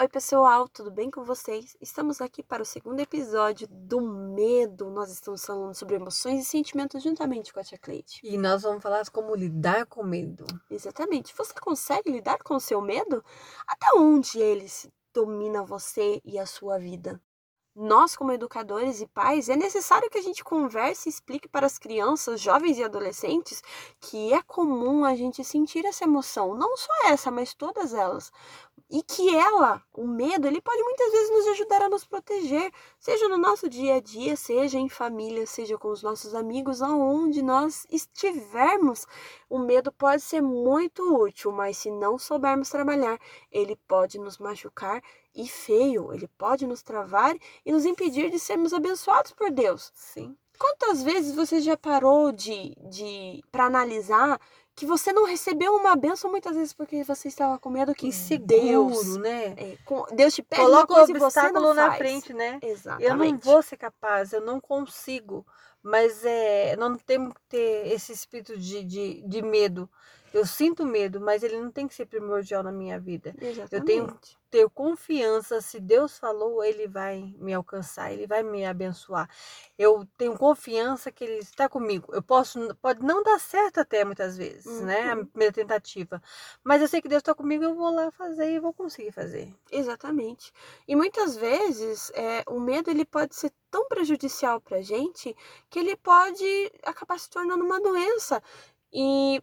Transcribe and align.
Oi, 0.00 0.08
pessoal, 0.08 0.66
tudo 0.66 0.90
bem 0.90 1.10
com 1.10 1.22
vocês? 1.24 1.76
Estamos 1.78 2.22
aqui 2.22 2.42
para 2.42 2.62
o 2.62 2.64
segundo 2.64 3.00
episódio 3.00 3.68
do 3.68 4.00
medo. 4.00 4.88
Nós 4.88 5.12
estamos 5.12 5.44
falando 5.44 5.74
sobre 5.74 5.96
emoções 5.96 6.40
e 6.40 6.44
sentimentos 6.46 7.02
juntamente 7.02 7.52
com 7.52 7.60
a 7.60 7.62
Tia 7.62 7.76
Cleide. 7.76 8.18
E 8.24 8.38
nós 8.38 8.62
vamos 8.62 8.82
falar 8.82 9.04
como 9.10 9.36
lidar 9.36 9.84
com 9.84 10.02
medo. 10.02 10.46
Exatamente. 10.70 11.34
Você 11.36 11.52
consegue 11.60 12.10
lidar 12.10 12.38
com 12.38 12.54
o 12.54 12.60
seu 12.60 12.80
medo? 12.80 13.22
Até 13.66 13.88
onde 13.94 14.38
ele 14.38 14.64
domina 15.12 15.62
você 15.62 16.18
e 16.24 16.38
a 16.38 16.46
sua 16.46 16.78
vida? 16.78 17.20
Nós, 17.74 18.16
como 18.16 18.32
educadores 18.32 19.00
e 19.00 19.06
pais, 19.06 19.48
é 19.48 19.54
necessário 19.54 20.10
que 20.10 20.18
a 20.18 20.22
gente 20.22 20.42
converse 20.42 21.08
e 21.08 21.10
explique 21.10 21.48
para 21.48 21.66
as 21.66 21.78
crianças, 21.78 22.40
jovens 22.40 22.76
e 22.78 22.82
adolescentes 22.82 23.62
que 24.00 24.32
é 24.32 24.42
comum 24.42 25.04
a 25.04 25.14
gente 25.14 25.44
sentir 25.44 25.84
essa 25.84 26.02
emoção, 26.02 26.54
não 26.56 26.76
só 26.76 26.92
essa, 27.06 27.30
mas 27.30 27.54
todas 27.54 27.94
elas. 27.94 28.32
E 28.92 29.04
que 29.04 29.32
ela, 29.36 29.80
o 29.94 30.04
medo, 30.04 30.48
ele 30.48 30.60
pode 30.60 30.82
muitas 30.82 31.12
vezes 31.12 31.30
nos 31.30 31.46
ajudar 31.48 31.82
a 31.82 31.88
nos 31.88 32.04
proteger, 32.04 32.72
seja 32.98 33.28
no 33.28 33.38
nosso 33.38 33.68
dia 33.68 33.94
a 33.94 34.00
dia, 34.00 34.34
seja 34.34 34.78
em 34.78 34.88
família, 34.88 35.46
seja 35.46 35.78
com 35.78 35.88
os 35.88 36.02
nossos 36.02 36.34
amigos, 36.34 36.82
aonde 36.82 37.40
nós 37.40 37.86
estivermos. 37.88 39.06
O 39.48 39.60
medo 39.60 39.92
pode 39.92 40.22
ser 40.22 40.40
muito 40.40 41.22
útil, 41.22 41.52
mas 41.52 41.76
se 41.76 41.88
não 41.88 42.18
soubermos 42.18 42.68
trabalhar, 42.68 43.16
ele 43.52 43.76
pode 43.86 44.18
nos 44.18 44.38
machucar 44.38 45.00
e 45.32 45.46
feio, 45.46 46.12
ele 46.12 46.26
pode 46.36 46.66
nos 46.66 46.82
travar 46.82 47.36
e 47.64 47.70
nos 47.70 47.84
impedir 47.84 48.28
de 48.28 48.40
sermos 48.40 48.74
abençoados 48.74 49.32
por 49.32 49.52
Deus. 49.52 49.92
Sim. 49.94 50.36
Quantas 50.58 51.02
vezes 51.02 51.34
você 51.34 51.58
já 51.58 51.74
parou 51.74 52.32
de, 52.32 52.74
de 52.90 53.42
para 53.50 53.64
analisar 53.64 54.38
que 54.80 54.86
você 54.86 55.12
não 55.12 55.26
recebeu 55.26 55.74
uma 55.76 55.94
benção 55.94 56.30
muitas 56.30 56.56
vezes 56.56 56.72
porque 56.72 57.04
você 57.04 57.28
estava 57.28 57.58
com 57.58 57.68
medo 57.68 57.94
que 57.94 58.06
Inseguro, 58.06 58.46
Deus, 58.46 59.16
né? 59.18 59.54
é, 59.58 59.76
com- 59.84 60.06
Deus 60.10 60.34
te 60.34 60.42
pede 60.42 60.62
uma 60.62 60.70
Coloca 60.70 60.92
o 60.94 60.96
coisa 60.96 61.10
e 61.10 61.14
você 61.14 61.24
obstáculo 61.26 61.74
na 61.74 61.86
faz. 61.88 61.98
frente, 61.98 62.32
né? 62.32 62.58
Exatamente. 62.62 63.10
Eu 63.10 63.14
não 63.16 63.38
vou 63.38 63.62
ser 63.62 63.76
capaz, 63.76 64.32
eu 64.32 64.40
não 64.40 64.58
consigo. 64.58 65.46
Mas 65.82 66.24
é, 66.24 66.76
não 66.76 66.96
temos 66.96 67.34
que 67.34 67.40
ter 67.48 67.92
esse 67.92 68.12
espírito 68.12 68.56
de, 68.58 68.82
de, 68.84 69.22
de 69.26 69.42
medo. 69.42 69.88
Eu 70.32 70.46
sinto 70.46 70.84
medo, 70.86 71.20
mas 71.20 71.42
ele 71.42 71.60
não 71.60 71.70
tem 71.70 71.88
que 71.88 71.94
ser 71.94 72.06
primordial 72.06 72.62
na 72.62 72.72
minha 72.72 72.98
vida. 72.98 73.34
Exatamente. 73.40 73.74
Eu 73.74 73.84
tenho 73.84 74.06
ter 74.50 74.68
confiança, 74.70 75.60
se 75.60 75.78
Deus 75.78 76.18
falou, 76.18 76.62
Ele 76.64 76.88
vai 76.88 77.32
me 77.38 77.54
alcançar, 77.54 78.12
Ele 78.12 78.26
vai 78.26 78.42
me 78.42 78.66
abençoar. 78.66 79.30
Eu 79.78 80.06
tenho 80.18 80.36
confiança 80.36 81.12
que 81.12 81.22
Ele 81.22 81.38
está 81.38 81.68
comigo. 81.68 82.12
Eu 82.12 82.20
posso, 82.22 82.74
pode 82.82 83.00
não 83.00 83.22
dar 83.22 83.38
certo 83.38 83.78
até 83.78 84.04
muitas 84.04 84.36
vezes, 84.36 84.80
né? 84.80 85.12
A 85.12 85.16
Uhum. 85.16 85.24
primeira 85.26 85.52
tentativa. 85.54 86.20
Mas 86.64 86.82
eu 86.82 86.88
sei 86.88 87.00
que 87.00 87.08
Deus 87.08 87.20
está 87.20 87.34
comigo, 87.34 87.62
eu 87.62 87.74
vou 87.74 87.94
lá 87.94 88.10
fazer 88.10 88.50
e 88.50 88.58
vou 88.58 88.72
conseguir 88.74 89.12
fazer. 89.12 89.54
Exatamente. 89.70 90.52
E 90.86 90.96
muitas 90.96 91.36
vezes 91.36 92.10
é, 92.14 92.42
o 92.48 92.58
medo 92.58 92.90
ele 92.90 93.04
pode 93.04 93.36
ser 93.36 93.52
tão 93.70 93.86
prejudicial 93.88 94.60
para 94.60 94.78
a 94.78 94.82
gente 94.82 95.34
que 95.70 95.78
ele 95.78 95.96
pode 95.96 96.72
acabar 96.84 97.18
se 97.20 97.30
tornando 97.30 97.64
uma 97.64 97.80
doença. 97.80 98.42
E, 98.92 99.40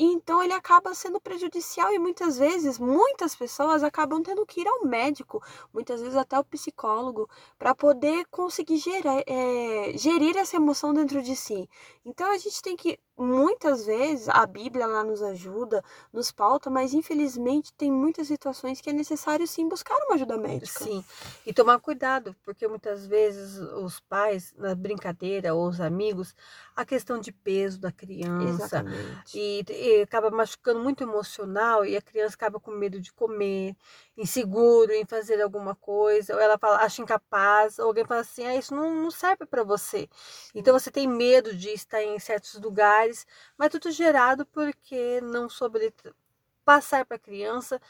e 0.00 0.04
então 0.06 0.42
ele 0.42 0.54
acaba 0.54 0.94
sendo 0.94 1.20
prejudicial 1.20 1.92
e 1.92 1.98
muitas 1.98 2.38
vezes 2.38 2.78
muitas 2.78 3.36
pessoas 3.36 3.82
acabam 3.84 4.22
tendo 4.22 4.46
que 4.46 4.62
ir 4.62 4.66
ao 4.66 4.86
médico, 4.86 5.42
muitas 5.74 6.00
vezes 6.00 6.16
até 6.16 6.36
ao 6.36 6.44
psicólogo, 6.44 7.28
para 7.58 7.74
poder 7.74 8.24
conseguir 8.30 8.78
gerar, 8.78 9.22
é, 9.26 9.92
gerir 9.98 10.38
essa 10.38 10.56
emoção 10.56 10.94
dentro 10.94 11.22
de 11.22 11.36
si. 11.36 11.68
Então 12.02 12.32
a 12.32 12.38
gente 12.38 12.62
tem 12.62 12.76
que 12.76 12.98
muitas 13.16 13.84
vezes 13.84 14.28
a 14.28 14.46
Bíblia 14.46 14.86
lá 14.86 15.04
nos 15.04 15.22
ajuda, 15.22 15.84
nos 16.12 16.32
pauta, 16.32 16.70
mas 16.70 16.94
infelizmente 16.94 17.72
tem 17.74 17.90
muitas 17.90 18.26
situações 18.26 18.80
que 18.80 18.90
é 18.90 18.92
necessário 18.92 19.46
sim 19.46 19.68
buscar 19.68 19.94
uma 20.06 20.14
ajuda 20.14 20.38
médica. 20.38 20.84
Sim. 20.84 21.04
E 21.44 21.52
tomar 21.52 21.78
cuidado, 21.80 22.34
porque 22.42 22.66
muitas 22.66 23.06
vezes 23.06 23.58
os 23.58 24.00
pais, 24.00 24.54
na 24.56 24.74
brincadeira, 24.74 25.54
ou 25.54 25.68
os 25.68 25.80
amigos, 25.80 26.34
a 26.74 26.84
questão 26.84 27.18
de 27.18 27.32
peso 27.32 27.78
da 27.78 27.92
criança. 27.92 28.84
E, 29.34 29.64
e 29.68 30.02
acaba 30.02 30.30
machucando 30.30 30.80
muito 30.80 31.02
emocional 31.04 31.84
e 31.84 31.96
a 31.96 32.02
criança 32.02 32.34
acaba 32.34 32.58
com 32.58 32.70
medo 32.70 33.00
de 33.00 33.12
comer, 33.12 33.76
inseguro 34.16 34.92
em 34.92 35.04
fazer 35.04 35.40
alguma 35.40 35.74
coisa, 35.74 36.34
ou 36.34 36.40
ela 36.40 36.58
fala, 36.58 36.78
acha 36.78 37.02
incapaz, 37.02 37.78
ou 37.78 37.86
alguém 37.86 38.04
fala 38.04 38.20
assim, 38.20 38.44
ah, 38.46 38.56
isso 38.56 38.74
não, 38.74 38.94
não 38.94 39.10
serve 39.10 39.46
para 39.46 39.64
você. 39.64 40.08
Então 40.54 40.78
você 40.78 40.90
tem 40.90 41.06
medo 41.06 41.54
de 41.54 41.70
estar 41.70 42.02
em 42.02 42.18
certos 42.18 42.54
lugares, 42.60 43.09
mas 43.56 43.70
tudo 43.70 43.90
gerado 43.90 44.46
porque 44.46 45.20
não 45.20 45.48
soube 45.48 45.92
passar 46.64 47.04
para 47.04 47.16
a 47.16 47.20
criança 47.20 47.80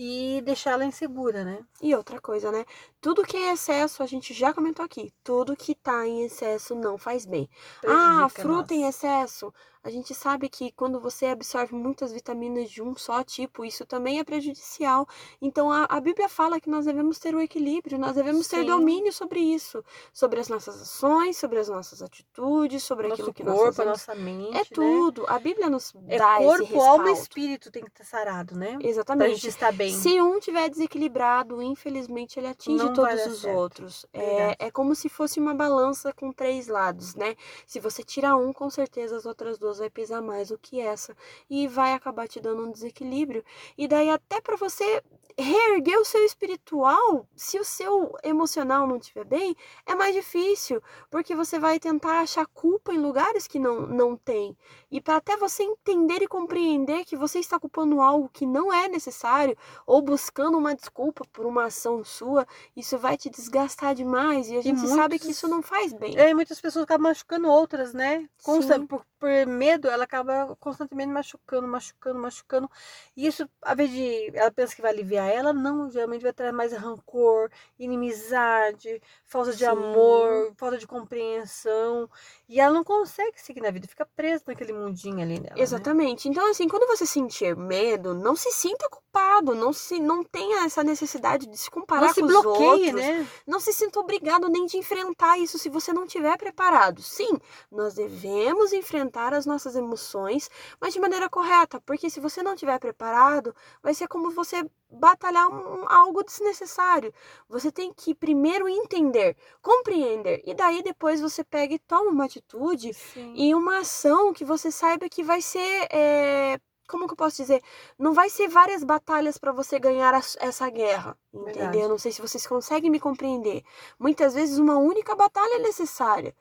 e 0.00 0.40
deixar 0.44 0.72
ela 0.72 0.84
insegura, 0.84 1.44
né? 1.44 1.66
E 1.82 1.94
outra 1.94 2.20
coisa, 2.20 2.52
né? 2.52 2.64
Tudo 3.00 3.24
que 3.24 3.36
é 3.36 3.52
excesso, 3.52 4.02
a 4.02 4.06
gente 4.06 4.32
já 4.32 4.54
comentou 4.54 4.84
aqui, 4.84 5.12
tudo 5.24 5.56
que 5.56 5.74
tá 5.74 6.06
em 6.06 6.22
excesso 6.24 6.74
não 6.76 6.96
faz 6.98 7.26
bem. 7.26 7.50
ah, 7.84 8.28
Prejudica 8.28 8.28
fruta 8.30 8.74
em 8.74 8.84
nós. 8.84 8.88
excesso. 8.88 9.52
A 9.82 9.90
gente 9.90 10.14
sabe 10.14 10.48
que 10.48 10.72
quando 10.72 11.00
você 11.00 11.26
absorve 11.26 11.74
muitas 11.74 12.12
vitaminas 12.12 12.70
de 12.70 12.82
um 12.82 12.94
só 12.96 13.22
tipo, 13.24 13.64
isso 13.64 13.86
também 13.86 14.18
é 14.18 14.24
prejudicial. 14.24 15.06
Então 15.40 15.70
a, 15.72 15.84
a 15.88 16.00
Bíblia 16.00 16.28
fala 16.28 16.60
que 16.60 16.68
nós 16.70 16.84
devemos 16.84 17.18
ter 17.18 17.34
o 17.34 17.40
equilíbrio, 17.40 17.98
nós 17.98 18.14
devemos 18.14 18.48
ter 18.48 18.64
Sim. 18.64 18.64
domínio 18.64 19.12
sobre 19.12 19.40
isso, 19.40 19.84
sobre 20.12 20.40
as 20.40 20.48
nossas 20.48 20.80
ações, 20.82 21.36
sobre 21.38 21.58
as 21.60 21.68
nossas 21.68 22.02
atitudes, 22.02 22.82
sobre 22.82 23.06
aquilo 23.08 23.28
Nosso 23.28 23.32
que 23.32 23.42
nós 23.44 23.60
corpo, 23.60 23.82
a 23.82 23.84
fazemos. 23.84 23.86
nossa 23.86 24.14
mente, 24.14 24.56
É 24.56 24.64
né? 24.76 25.04
tudo. 25.04 25.24
A 25.28 25.38
Bíblia 25.38 25.70
nos 25.70 25.94
É 26.06 26.18
dá 26.18 26.42
esse 26.42 26.66
corpo, 26.66 26.80
alma 26.80 27.10
e 27.10 27.12
espírito 27.12 27.70
tem 27.70 27.82
que 27.84 27.90
estar 27.90 28.04
sarado, 28.04 28.56
né? 28.56 28.82
Pra 29.16 29.28
Exatamente. 29.28 29.28
gente 29.28 29.48
estar 29.48 29.72
bem. 29.72 29.87
Se 29.90 30.20
um 30.20 30.38
tiver 30.38 30.68
desequilibrado, 30.68 31.62
infelizmente 31.62 32.38
ele 32.38 32.48
atinge 32.48 32.84
Não 32.84 32.92
todos 32.92 33.26
os 33.26 33.40
certo. 33.40 33.58
outros. 33.58 34.06
É, 34.12 34.18
Verdade. 34.18 34.56
é 34.58 34.70
como 34.70 34.94
se 34.94 35.08
fosse 35.08 35.38
uma 35.40 35.54
balança 35.54 36.12
com 36.12 36.32
três 36.32 36.68
lados, 36.68 37.14
né? 37.14 37.34
Se 37.66 37.80
você 37.80 38.02
tira 38.02 38.36
um, 38.36 38.52
com 38.52 38.68
certeza 38.70 39.16
as 39.16 39.26
outras 39.26 39.58
duas 39.58 39.78
vai 39.78 39.90
pesar 39.90 40.20
mais 40.20 40.48
do 40.48 40.58
que 40.58 40.80
essa 40.80 41.16
e 41.48 41.66
vai 41.68 41.92
acabar 41.92 42.28
te 42.28 42.40
dando 42.40 42.66
um 42.66 42.70
desequilíbrio. 42.70 43.44
E 43.76 43.86
daí 43.86 44.10
até 44.10 44.40
para 44.40 44.56
você 44.56 45.02
reerguer 45.38 45.98
o 45.98 46.04
seu 46.04 46.24
espiritual, 46.24 47.26
se 47.36 47.58
o 47.60 47.64
seu 47.64 48.12
emocional 48.24 48.86
não 48.86 48.96
estiver 48.96 49.24
bem, 49.24 49.54
é 49.86 49.94
mais 49.94 50.14
difícil, 50.14 50.82
porque 51.08 51.34
você 51.34 51.58
vai 51.60 51.78
tentar 51.78 52.20
achar 52.20 52.44
culpa 52.46 52.92
em 52.92 52.98
lugares 52.98 53.46
que 53.46 53.58
não 53.58 53.86
não 53.86 54.16
tem. 54.16 54.56
E 54.90 55.00
para 55.00 55.16
até 55.16 55.36
você 55.36 55.62
entender 55.62 56.22
e 56.22 56.28
compreender 56.28 57.04
que 57.04 57.16
você 57.16 57.38
está 57.38 57.58
culpando 57.58 58.00
algo 58.00 58.28
que 58.28 58.44
não 58.46 58.72
é 58.72 58.88
necessário 58.88 59.56
ou 59.86 60.02
buscando 60.02 60.56
uma 60.58 60.74
desculpa 60.74 61.24
por 61.32 61.46
uma 61.46 61.64
ação 61.64 62.02
sua, 62.04 62.46
isso 62.76 62.96
vai 62.98 63.16
te 63.16 63.28
desgastar 63.30 63.94
demais 63.94 64.48
e 64.48 64.56
a 64.56 64.60
gente 64.62 64.80
sabe 64.88 65.18
que 65.18 65.24
muitos- 65.24 65.28
isso 65.28 65.48
não 65.48 65.62
faz 65.62 65.92
bem. 65.92 66.14
E 66.14 66.20
aí 66.20 66.34
muitas 66.34 66.60
pessoas 66.60 66.84
acabam 66.84 67.08
machucando 67.08 67.48
outras, 67.48 67.92
né? 67.92 68.28
Consta- 68.42 68.78
por, 68.80 69.04
por 69.18 69.46
medo, 69.46 69.88
ela 69.88 70.04
acaba 70.04 70.56
constantemente 70.60 71.10
machucando, 71.12 71.66
machucando, 71.66 72.18
machucando. 72.18 72.70
E 73.16 73.26
isso, 73.26 73.48
a 73.62 73.74
vez 73.74 73.90
de 73.90 74.30
ela 74.34 74.50
pensa 74.50 74.74
que 74.74 74.82
vai 74.82 74.90
aliviar 74.92 75.28
ela, 75.28 75.52
não, 75.52 75.90
geralmente 75.90 76.22
vai 76.22 76.32
trazer 76.32 76.52
mais 76.52 76.72
rancor, 76.72 77.50
inimizade, 77.78 79.00
falta 79.24 79.52
de 79.52 79.58
Sim. 79.58 79.64
amor, 79.66 80.52
falta 80.56 80.78
de 80.78 80.86
compreensão. 80.86 82.08
E 82.48 82.60
ela 82.60 82.72
não 82.72 82.84
consegue 82.84 83.40
seguir 83.40 83.60
na 83.60 83.70
vida, 83.70 83.86
fica 83.88 84.06
presa 84.16 84.44
naquele 84.46 84.72
mundinho 84.72 85.20
ali 85.20 85.38
dela. 85.40 85.54
né? 85.56 85.62
Exatamente. 85.62 86.28
Então, 86.28 86.48
assim, 86.50 86.68
quando 86.68 86.86
você 86.86 87.04
sentir 87.06 87.56
medo, 87.56 88.14
não 88.14 88.34
se 88.36 88.50
sinta 88.52 88.88
culpado, 88.88 89.54
não 89.54 89.67
se 89.72 89.98
não 89.98 90.22
tenha 90.24 90.64
essa 90.64 90.82
necessidade 90.82 91.46
de 91.46 91.56
se 91.56 91.70
comparar 91.70 92.06
Não 92.08 92.14
se 92.14 92.20
com 92.20 92.26
os 92.26 92.32
bloqueie, 92.32 92.66
outros. 92.86 92.94
né? 92.94 93.28
Não 93.46 93.60
se 93.60 93.72
sinta 93.72 94.00
obrigado 94.00 94.48
nem 94.48 94.66
de 94.66 94.76
enfrentar 94.76 95.38
isso 95.38 95.58
se 95.58 95.68
você 95.68 95.92
não 95.92 96.04
estiver 96.04 96.36
preparado. 96.36 97.02
Sim, 97.02 97.38
nós 97.70 97.94
devemos 97.94 98.72
enfrentar 98.72 99.32
as 99.34 99.46
nossas 99.46 99.76
emoções, 99.76 100.50
mas 100.80 100.92
de 100.94 101.00
maneira 101.00 101.28
correta, 101.28 101.80
porque 101.80 102.10
se 102.10 102.20
você 102.20 102.42
não 102.42 102.54
estiver 102.54 102.78
preparado, 102.78 103.54
vai 103.82 103.94
ser 103.94 104.08
como 104.08 104.30
você 104.30 104.64
batalhar 104.90 105.48
um, 105.48 105.84
algo 105.88 106.22
desnecessário. 106.24 107.12
Você 107.48 107.70
tem 107.70 107.92
que 107.92 108.14
primeiro 108.14 108.68
entender, 108.68 109.36
compreender, 109.60 110.42
e 110.46 110.54
daí 110.54 110.82
depois 110.82 111.20
você 111.20 111.44
pega 111.44 111.74
e 111.74 111.78
toma 111.78 112.10
uma 112.10 112.24
atitude 112.24 112.94
Sim. 112.94 113.34
e 113.36 113.54
uma 113.54 113.80
ação 113.80 114.32
que 114.32 114.44
você 114.44 114.70
saiba 114.70 115.08
que 115.08 115.22
vai 115.22 115.40
ser. 115.42 115.86
é, 115.90 116.58
como 116.88 117.06
que 117.06 117.12
eu 117.12 117.16
posso 117.16 117.36
dizer? 117.36 117.62
Não 117.98 118.12
vai 118.14 118.28
ser 118.30 118.48
várias 118.48 118.82
batalhas 118.82 119.38
para 119.38 119.52
você 119.52 119.78
ganhar 119.78 120.14
as- 120.14 120.36
essa 120.40 120.68
guerra. 120.70 121.16
Entendeu? 121.32 121.54
Verdade. 121.54 121.88
Não 121.88 121.98
sei 121.98 122.10
se 122.10 122.20
vocês 122.22 122.46
conseguem 122.46 122.90
me 122.90 122.98
compreender. 122.98 123.62
Muitas 123.98 124.34
vezes 124.34 124.58
uma 124.58 124.76
única 124.78 125.14
batalha 125.14 125.56
é 125.56 125.58
necessária. 125.60 126.34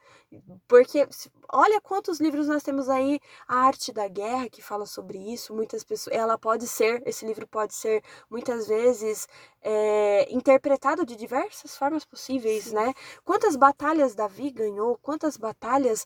Porque 0.68 1.07
olha 1.50 1.79
quantos 1.79 2.19
livros 2.19 2.47
nós 2.47 2.62
temos 2.62 2.89
aí, 2.89 3.19
a 3.47 3.59
arte 3.62 3.94
da 3.94 4.07
guerra 4.07 4.50
que 4.50 4.62
fala 4.62 4.85
sobre 4.85 5.18
isso. 5.18 5.53
Muitas 5.53 5.83
pessoas, 5.83 6.15
ela 6.15 6.38
pode 6.38 6.68
ser, 6.68 7.01
esse 7.06 7.25
livro 7.25 7.47
pode 7.47 7.74
ser 7.74 8.03
muitas 8.29 8.68
vezes 8.68 9.27
é, 9.62 10.27
interpretado 10.29 11.06
de 11.06 11.15
diversas 11.15 11.77
formas 11.77 12.06
possíveis, 12.06 12.65
Sim. 12.65 12.75
né? 12.75 12.94
Quantas 13.24 13.56
batalhas 13.56 14.15
Davi 14.15 14.51
ganhou? 14.51 14.97
Quantas 15.01 15.38
batalhas 15.38 16.06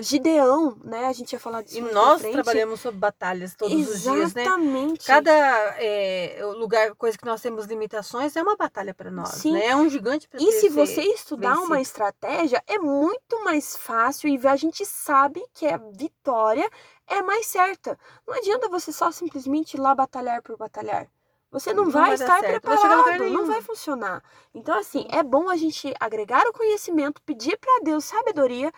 Gideão, 0.00 0.76
né? 0.82 1.06
A 1.06 1.12
gente 1.12 1.32
ia 1.32 1.40
falar 1.40 1.62
disso 1.62 1.78
E 1.78 1.80
nós 1.80 2.22
trabalhamos 2.22 2.80
sobre 2.80 2.98
batalhas 2.98 3.54
todos 3.54 3.88
os 3.88 4.02
dias, 4.02 4.34
né? 4.34 4.42
Exatamente. 4.42 5.06
Cada 5.06 5.32
é, 5.78 6.40
lugar, 6.56 6.94
coisa 6.94 7.16
que 7.16 7.24
nós 7.24 7.40
temos 7.40 7.66
limitações, 7.66 8.34
é 8.36 8.42
uma 8.42 8.56
batalha 8.56 8.94
para 8.94 9.10
nós, 9.10 9.30
Sim. 9.30 9.52
né? 9.52 9.66
É 9.66 9.76
um 9.76 9.88
gigante 9.88 10.28
E 10.38 10.52
se 10.52 10.68
você 10.68 11.02
estudar 11.02 11.54
uma 11.54 11.76
vencido. 11.76 11.80
estratégia, 11.82 12.62
é 12.66 12.78
muito 12.78 13.41
mais 13.42 13.76
fácil 13.76 14.28
e 14.28 14.46
a 14.46 14.56
gente 14.56 14.84
sabe 14.84 15.44
que 15.52 15.66
a 15.66 15.76
vitória 15.76 16.68
é 17.06 17.22
mais 17.22 17.46
certa. 17.46 17.98
Não 18.26 18.34
adianta 18.34 18.68
você 18.68 18.92
só 18.92 19.10
simplesmente 19.10 19.74
ir 19.74 19.80
lá 19.80 19.94
batalhar 19.94 20.42
por 20.42 20.56
batalhar. 20.56 21.08
Você 21.50 21.74
não, 21.74 21.84
Não 21.84 21.90
vai, 21.90 22.06
vai 22.06 22.14
estar 22.14 22.40
certo, 22.40 22.64
não 22.64 22.76
vai 22.76 22.88
preparado, 22.88 23.30
não 23.30 23.46
vai 23.46 23.60
funcionar. 23.60 24.24
Então, 24.54 24.78
assim, 24.78 25.06
é 25.10 25.22
bom 25.22 25.50
a 25.50 25.56
gente 25.56 25.94
agregar 26.00 26.46
o 26.46 26.52
conhecimento, 26.52 27.20
pedir 27.22 27.58
para 27.58 27.84
Deus 27.84 28.06
sabedoria, 28.06 28.72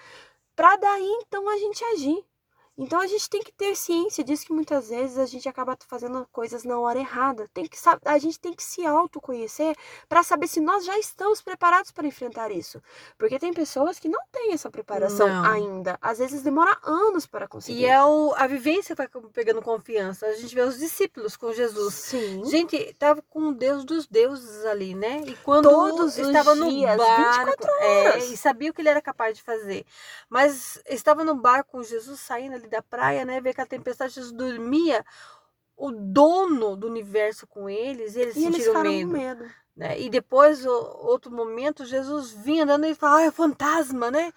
para 0.56 0.76
daí 0.76 1.18
então 1.22 1.48
a 1.48 1.56
gente 1.56 1.84
agir. 1.84 2.24
Então 2.76 3.00
a 3.00 3.06
gente 3.06 3.30
tem 3.30 3.40
que 3.40 3.52
ter 3.52 3.76
ciência 3.76 4.24
disso 4.24 4.46
que 4.46 4.52
muitas 4.52 4.88
vezes 4.88 5.16
a 5.16 5.26
gente 5.26 5.48
acaba 5.48 5.76
fazendo 5.86 6.26
coisas 6.32 6.64
na 6.64 6.78
hora 6.78 6.98
errada. 6.98 7.48
Tem 7.54 7.66
que 7.66 7.78
a 8.04 8.18
gente 8.18 8.38
tem 8.40 8.52
que 8.52 8.62
se 8.62 8.84
autoconhecer 8.84 9.76
para 10.08 10.22
saber 10.24 10.48
se 10.48 10.60
nós 10.60 10.84
já 10.84 10.98
estamos 10.98 11.40
preparados 11.40 11.92
para 11.92 12.06
enfrentar 12.06 12.50
isso. 12.50 12.82
Porque 13.16 13.38
tem 13.38 13.52
pessoas 13.52 13.98
que 13.98 14.08
não 14.08 14.20
têm 14.32 14.52
essa 14.52 14.70
preparação 14.70 15.28
Não. 15.28 15.44
ainda. 15.44 15.96
Às 16.02 16.18
vezes 16.18 16.42
demora 16.42 16.76
anos 16.82 17.26
para 17.26 17.46
conseguir. 17.46 17.80
E 17.80 17.86
é 17.86 18.02
o, 18.02 18.34
a 18.36 18.46
vivência 18.48 18.94
vai 18.94 19.08
pegando 19.32 19.62
confiança. 19.62 20.26
A 20.26 20.34
gente 20.34 20.54
vê 20.54 20.62
os 20.62 20.78
discípulos 20.78 21.36
com 21.36 21.52
Jesus. 21.52 21.94
Sim. 21.94 22.44
Gente, 22.46 22.92
tava 22.98 23.22
com 23.22 23.50
o 23.50 23.54
Deus 23.54 23.84
dos 23.84 24.06
deuses 24.06 24.64
ali, 24.64 24.94
né? 24.94 25.22
E 25.26 25.36
quando 25.36 25.68
Todos 25.68 26.18
os 26.18 26.18
estava 26.18 26.54
no 26.56 26.70
barco, 26.82 27.04
24 27.04 27.70
é, 27.80 28.18
e 28.18 28.36
sabia 28.36 28.70
o 28.70 28.74
que 28.74 28.80
ele 28.80 28.88
era 28.88 29.00
capaz 29.00 29.36
de 29.36 29.42
fazer. 29.42 29.86
Mas 30.28 30.82
estava 30.86 31.22
no 31.22 31.36
barco 31.36 31.72
com 31.72 31.82
Jesus 31.82 32.20
saindo 32.20 32.54
ali 32.54 32.63
da 32.68 32.82
praia, 32.82 33.24
né? 33.24 33.40
Vê 33.40 33.50
aquela 33.50 33.66
tempestade, 33.66 34.14
Jesus 34.14 34.32
dormia. 34.32 35.04
O 35.76 35.90
dono 35.90 36.76
do 36.76 36.86
universo 36.86 37.46
com 37.46 37.68
eles, 37.68 38.14
e 38.14 38.20
eles 38.20 38.36
E 38.36 38.44
eles 38.44 38.56
sentiram 38.56 38.74
ficaram 38.74 38.92
medo. 38.92 39.12
medo. 39.12 39.50
né? 39.76 40.00
E 40.00 40.08
depois, 40.08 40.64
outro 40.66 41.32
momento, 41.32 41.84
Jesus 41.84 42.30
vinha 42.30 42.62
andando 42.64 42.86
e 42.86 42.94
falava, 42.94 43.22
ah, 43.22 43.26
é 43.26 43.30
fantasma, 43.30 44.10
né? 44.10 44.32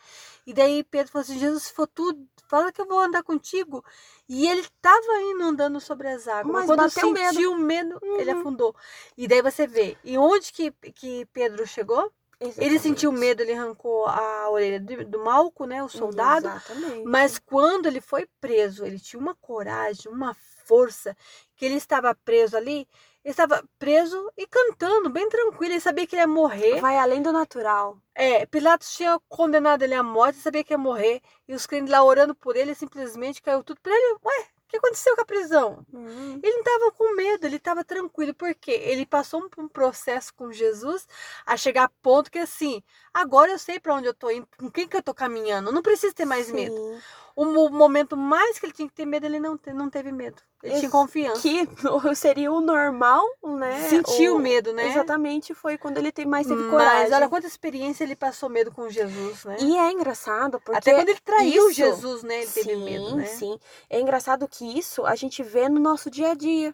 E 0.47 0.53
daí 0.53 0.83
Pedro 0.83 1.11
falou 1.11 1.23
assim, 1.23 1.37
Jesus, 1.37 1.63
se 1.63 1.73
for 1.73 1.85
tu, 1.87 2.25
fala 2.47 2.71
que 2.71 2.81
eu 2.81 2.87
vou 2.87 2.99
andar 2.99 3.21
contigo. 3.21 3.83
E 4.27 4.47
ele 4.47 4.61
estava 4.61 5.21
indo 5.21 5.43
andando 5.43 5.79
sobre 5.79 6.07
as 6.07 6.27
águas. 6.27 6.53
Mas 6.53 6.65
quando 6.65 6.89
medo. 7.13 7.33
sentiu 7.33 7.55
medo, 7.55 7.99
ele 8.17 8.31
Uhum. 8.31 8.39
afundou. 8.39 8.75
E 9.15 9.27
daí 9.27 9.41
você 9.41 9.67
vê, 9.67 9.95
e 10.03 10.17
onde 10.17 10.51
que, 10.51 10.71
que 10.71 11.25
Pedro 11.27 11.67
chegou? 11.67 12.11
Ele 12.39 12.51
Exatamente. 12.51 12.79
sentiu 12.81 13.11
medo, 13.11 13.41
ele 13.41 13.53
arrancou 13.53 14.05
a 14.05 14.49
orelha 14.51 14.79
do, 14.79 15.05
do 15.05 15.23
Malco, 15.23 15.65
né? 15.65 15.83
O 15.83 15.89
soldado. 15.89 16.47
Exatamente. 16.47 17.03
Mas 17.05 17.39
quando 17.39 17.87
ele 17.87 17.99
foi 17.99 18.27
preso, 18.39 18.85
ele 18.85 18.99
tinha 18.99 19.19
uma 19.19 19.33
coragem, 19.35 20.11
uma 20.11 20.35
força, 20.65 21.17
que 21.55 21.65
ele 21.65 21.75
estava 21.75 22.13
preso 22.13 22.55
ali, 22.55 22.87
ele 23.23 23.31
estava 23.31 23.63
preso 23.79 24.31
e 24.37 24.45
cantando, 24.45 25.09
bem 25.09 25.27
tranquilo, 25.29 25.73
ele 25.73 25.79
sabia 25.79 26.05
que 26.05 26.15
ele 26.15 26.21
ia 26.21 26.27
morrer. 26.27 26.79
vai 26.79 26.97
além 26.97 27.21
do 27.21 27.31
natural. 27.31 27.97
É, 28.13 28.45
Pilatos 28.45 28.93
tinha 28.95 29.19
condenado 29.27 29.81
ele 29.81 29.95
à 29.95 30.03
morte, 30.03 30.35
ele 30.35 30.43
sabia 30.43 30.63
que 30.63 30.73
ia 30.73 30.77
morrer, 30.77 31.21
e 31.47 31.55
os 31.55 31.65
crentes 31.65 31.91
lá 31.91 32.03
orando 32.03 32.35
por 32.35 32.55
ele, 32.55 32.75
simplesmente 32.75 33.41
caiu 33.41 33.63
tudo 33.63 33.81
para 33.81 33.93
ele. 33.93 34.17
Ué, 34.23 34.47
o 34.67 34.69
que 34.69 34.77
aconteceu 34.77 35.15
com 35.15 35.21
a 35.21 35.25
prisão? 35.25 35.85
Hum. 35.93 36.39
Ele 36.43 36.51
não 36.51 36.59
estava 36.59 36.91
com 36.91 37.15
medo, 37.15 37.47
ele 37.47 37.55
estava 37.55 37.85
tranquilo, 37.85 38.33
porque 38.33 38.71
ele 38.71 39.05
passou 39.05 39.49
por 39.49 39.63
um 39.63 39.67
processo 39.69 40.33
com 40.33 40.51
Jesus 40.51 41.07
a 41.45 41.55
chegar 41.55 41.85
a 41.85 41.89
ponto 42.01 42.29
que 42.29 42.37
assim, 42.37 42.83
agora 43.21 43.51
eu 43.51 43.59
sei 43.59 43.79
para 43.79 43.93
onde 43.95 44.07
eu 44.07 44.13
tô 44.13 44.29
indo, 44.29 44.47
com 44.57 44.69
quem 44.69 44.87
que 44.87 44.95
eu 44.97 45.03
tô 45.03 45.13
caminhando, 45.13 45.71
não 45.71 45.81
preciso 45.81 46.13
ter 46.13 46.25
mais 46.25 46.51
medo. 46.51 46.75
Sim. 46.75 46.99
O 47.35 47.45
mo- 47.45 47.69
momento 47.69 48.17
mais 48.17 48.57
que 48.57 48.65
ele 48.65 48.73
tinha 48.73 48.87
que 48.87 48.95
ter 48.95 49.05
medo, 49.05 49.27
ele 49.27 49.39
não, 49.39 49.59
não 49.75 49.89
teve 49.91 50.11
medo. 50.11 50.41
Ele 50.63 50.71
Esse- 50.73 50.79
tinha 50.81 50.91
confiança. 50.91 51.39
Que 51.39 51.67
seria 52.15 52.51
o 52.51 52.59
normal, 52.59 53.23
né? 53.43 53.87
Sentiu 53.89 54.37
O- 54.37 54.39
medo, 54.39 54.73
né? 54.73 54.87
Exatamente, 54.89 55.53
foi 55.53 55.77
quando 55.77 55.99
ele 55.99 56.11
tem 56.11 56.25
mais 56.25 56.47
teve 56.47 56.59
Mas 56.63 56.71
coragem. 56.71 57.13
olha 57.13 57.29
quanta 57.29 57.45
experiência 57.45 58.03
ele 58.03 58.15
passou 58.15 58.49
medo 58.49 58.71
com 58.71 58.89
Jesus, 58.89 59.45
né? 59.45 59.55
E 59.59 59.77
é 59.77 59.91
engraçado 59.91 60.59
porque 60.59 60.79
Até 60.79 60.95
quando 60.95 61.09
ele 61.09 61.19
traiu 61.19 61.69
isso- 61.69 61.73
Jesus, 61.73 62.23
né? 62.23 62.41
Ele 62.41 62.51
teve 62.51 62.73
sim, 62.73 62.83
medo, 62.83 63.15
né? 63.15 63.25
Sim, 63.27 63.59
É 63.87 63.99
engraçado 63.99 64.47
que 64.47 64.65
isso 64.75 65.05
a 65.05 65.13
gente 65.15 65.43
vê 65.43 65.69
no 65.69 65.79
nosso 65.79 66.09
dia 66.09 66.31
a 66.31 66.33
dia. 66.33 66.73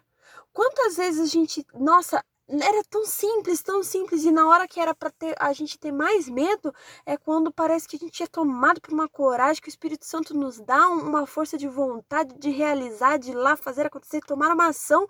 Quantas 0.50 0.96
vezes 0.96 1.20
a 1.20 1.26
gente, 1.26 1.66
nossa, 1.74 2.24
era 2.48 2.82
tão 2.90 3.06
simples, 3.06 3.62
tão 3.62 3.82
simples 3.82 4.24
e 4.24 4.30
na 4.30 4.46
hora 4.48 4.68
que 4.68 4.78
era 4.78 4.94
para 4.94 5.10
ter 5.10 5.34
a 5.38 5.52
gente 5.52 5.78
ter 5.78 5.90
mais 5.92 6.28
medo 6.28 6.74
é 7.06 7.16
quando 7.16 7.50
parece 7.52 7.88
que 7.88 7.96
a 7.96 7.98
gente 7.98 8.22
é 8.22 8.26
tomado 8.26 8.80
por 8.80 8.92
uma 8.92 9.08
coragem 9.08 9.62
que 9.62 9.68
o 9.68 9.70
Espírito 9.70 10.04
Santo 10.04 10.34
nos 10.36 10.60
dá 10.60 10.88
um- 10.88 11.08
uma 11.08 11.26
força 11.26 11.56
de 11.56 11.66
vontade 11.66 12.34
de 12.38 12.50
realizar, 12.50 13.18
de 13.18 13.30
ir 13.30 13.34
lá 13.34 13.56
fazer 13.56 13.86
acontecer, 13.86 14.20
tomar 14.20 14.52
uma 14.52 14.68
ação 14.68 15.06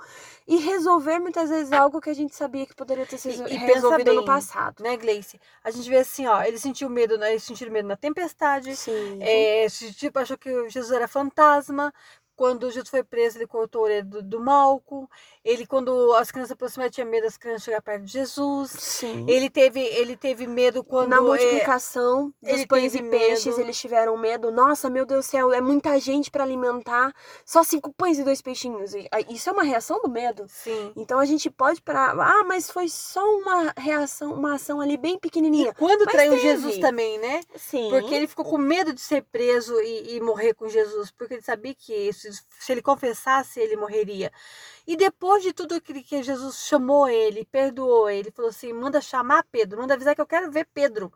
e 0.46 0.56
resolver 0.58 1.18
muitas 1.18 1.50
vezes 1.50 1.72
algo 1.72 2.00
que 2.00 2.10
a 2.10 2.14
gente 2.14 2.34
sabia 2.36 2.66
que 2.66 2.74
poderia 2.74 3.04
ter 3.06 3.18
sido 3.18 3.48
E- 3.48 3.54
e 3.54 3.56
resolvido 3.56 4.12
no 4.12 4.20
bem, 4.20 4.26
passado. 4.26 4.82
Né, 4.82 4.96
Gleice? 4.96 5.40
A 5.62 5.70
gente 5.70 5.88
vê 5.90 5.96
assim, 5.98 6.26
ó, 6.26 6.42
ele 6.42 6.58
sentiu 6.58 6.88
medo, 6.88 7.18
né? 7.18 7.30
Eles 7.32 7.42
sentiram 7.42 7.72
medo 7.72 7.88
na 7.88 7.96
tempestade. 7.96 8.76
Sim. 8.76 9.18
É, 9.20 9.68
se- 9.68 9.92
tipo, 9.92 10.18
achou 10.18 10.38
que 10.38 10.68
Jesus 10.68 10.92
era 10.92 11.08
fantasma. 11.08 11.92
Quando 12.36 12.70
Jesus 12.70 12.88
foi 12.88 13.02
preso, 13.04 13.38
ele 13.38 13.46
cortou 13.46 13.82
a 13.82 13.84
orelha 13.84 14.04
do, 14.04 14.22
do 14.22 14.40
Malco. 14.40 15.08
Ele, 15.44 15.66
quando 15.66 16.12
as 16.14 16.30
crianças 16.30 16.52
aproximaram, 16.52 16.90
tinha 16.90 17.04
medo 17.04 17.24
das 17.24 17.36
crianças 17.36 17.62
chegar 17.64 17.80
perto 17.82 18.04
de 18.04 18.12
Jesus. 18.12 18.70
Sim. 18.70 19.24
Ele 19.28 19.48
teve, 19.48 19.80
ele 19.80 20.16
teve 20.16 20.46
medo 20.46 20.82
quando. 20.82 21.08
Na 21.10 21.16
é, 21.16 21.20
multiplicação 21.20 22.32
dos 22.42 22.50
ele 22.52 22.66
pães 22.66 22.94
e 22.94 23.02
peixes, 23.02 23.46
medo. 23.56 23.60
eles 23.60 23.78
tiveram 23.78 24.16
medo. 24.16 24.50
Nossa, 24.50 24.90
meu 24.90 25.06
Deus 25.06 25.26
do 25.26 25.30
céu, 25.30 25.52
é 25.52 25.60
muita 25.60 25.98
gente 26.00 26.30
para 26.30 26.42
alimentar. 26.44 27.12
Só 27.44 27.62
cinco 27.62 27.92
pães 27.92 28.18
e 28.18 28.24
dois 28.24 28.40
peixinhos. 28.42 28.94
E, 28.94 29.06
ah, 29.12 29.20
Isso 29.20 29.48
é 29.48 29.52
uma 29.52 29.62
reação 29.62 30.00
do 30.02 30.08
medo. 30.08 30.46
Sim. 30.48 30.92
Então 30.96 31.18
a 31.18 31.24
gente 31.24 31.50
pode 31.50 31.80
parar. 31.82 32.18
Ah, 32.18 32.44
mas 32.44 32.70
foi 32.70 32.88
só 32.88 33.22
uma 33.36 33.72
reação, 33.76 34.32
uma 34.32 34.54
ação 34.54 34.80
ali 34.80 34.96
bem 34.96 35.14
E 35.14 35.20
pequenininha. 35.20 35.74
quando 35.74 36.04
Mas 36.04 36.12
traiu 36.14 36.32
teve. 36.32 36.42
Jesus 36.42 36.78
também, 36.78 37.18
né? 37.18 37.40
Sim. 37.56 37.88
Porque 37.90 38.14
ele 38.14 38.26
ficou 38.26 38.44
com 38.44 38.58
medo 38.58 38.92
de 38.92 39.00
ser 39.00 39.22
preso 39.22 39.78
e, 39.80 40.16
e 40.16 40.20
morrer 40.20 40.54
com 40.54 40.68
Jesus, 40.68 41.10
porque 41.10 41.34
ele 41.34 41.42
sabia 41.42 41.74
que 41.74 41.92
se, 42.32 42.42
se 42.60 42.72
ele 42.72 42.82
confessasse, 42.82 43.60
ele 43.60 43.76
morreria. 43.76 44.32
E 44.86 44.96
depois 44.96 45.42
de 45.42 45.52
tudo 45.52 45.80
que, 45.80 46.02
que 46.02 46.22
Jesus 46.22 46.56
chamou 46.66 47.08
ele, 47.08 47.44
perdoou 47.44 48.08
ele, 48.08 48.30
falou 48.30 48.50
assim: 48.50 48.72
manda 48.72 49.00
chamar 49.00 49.44
Pedro, 49.50 49.80
manda 49.80 49.94
avisar 49.94 50.14
que 50.14 50.20
eu 50.20 50.26
quero 50.26 50.50
ver 50.50 50.66
Pedro. 50.72 51.12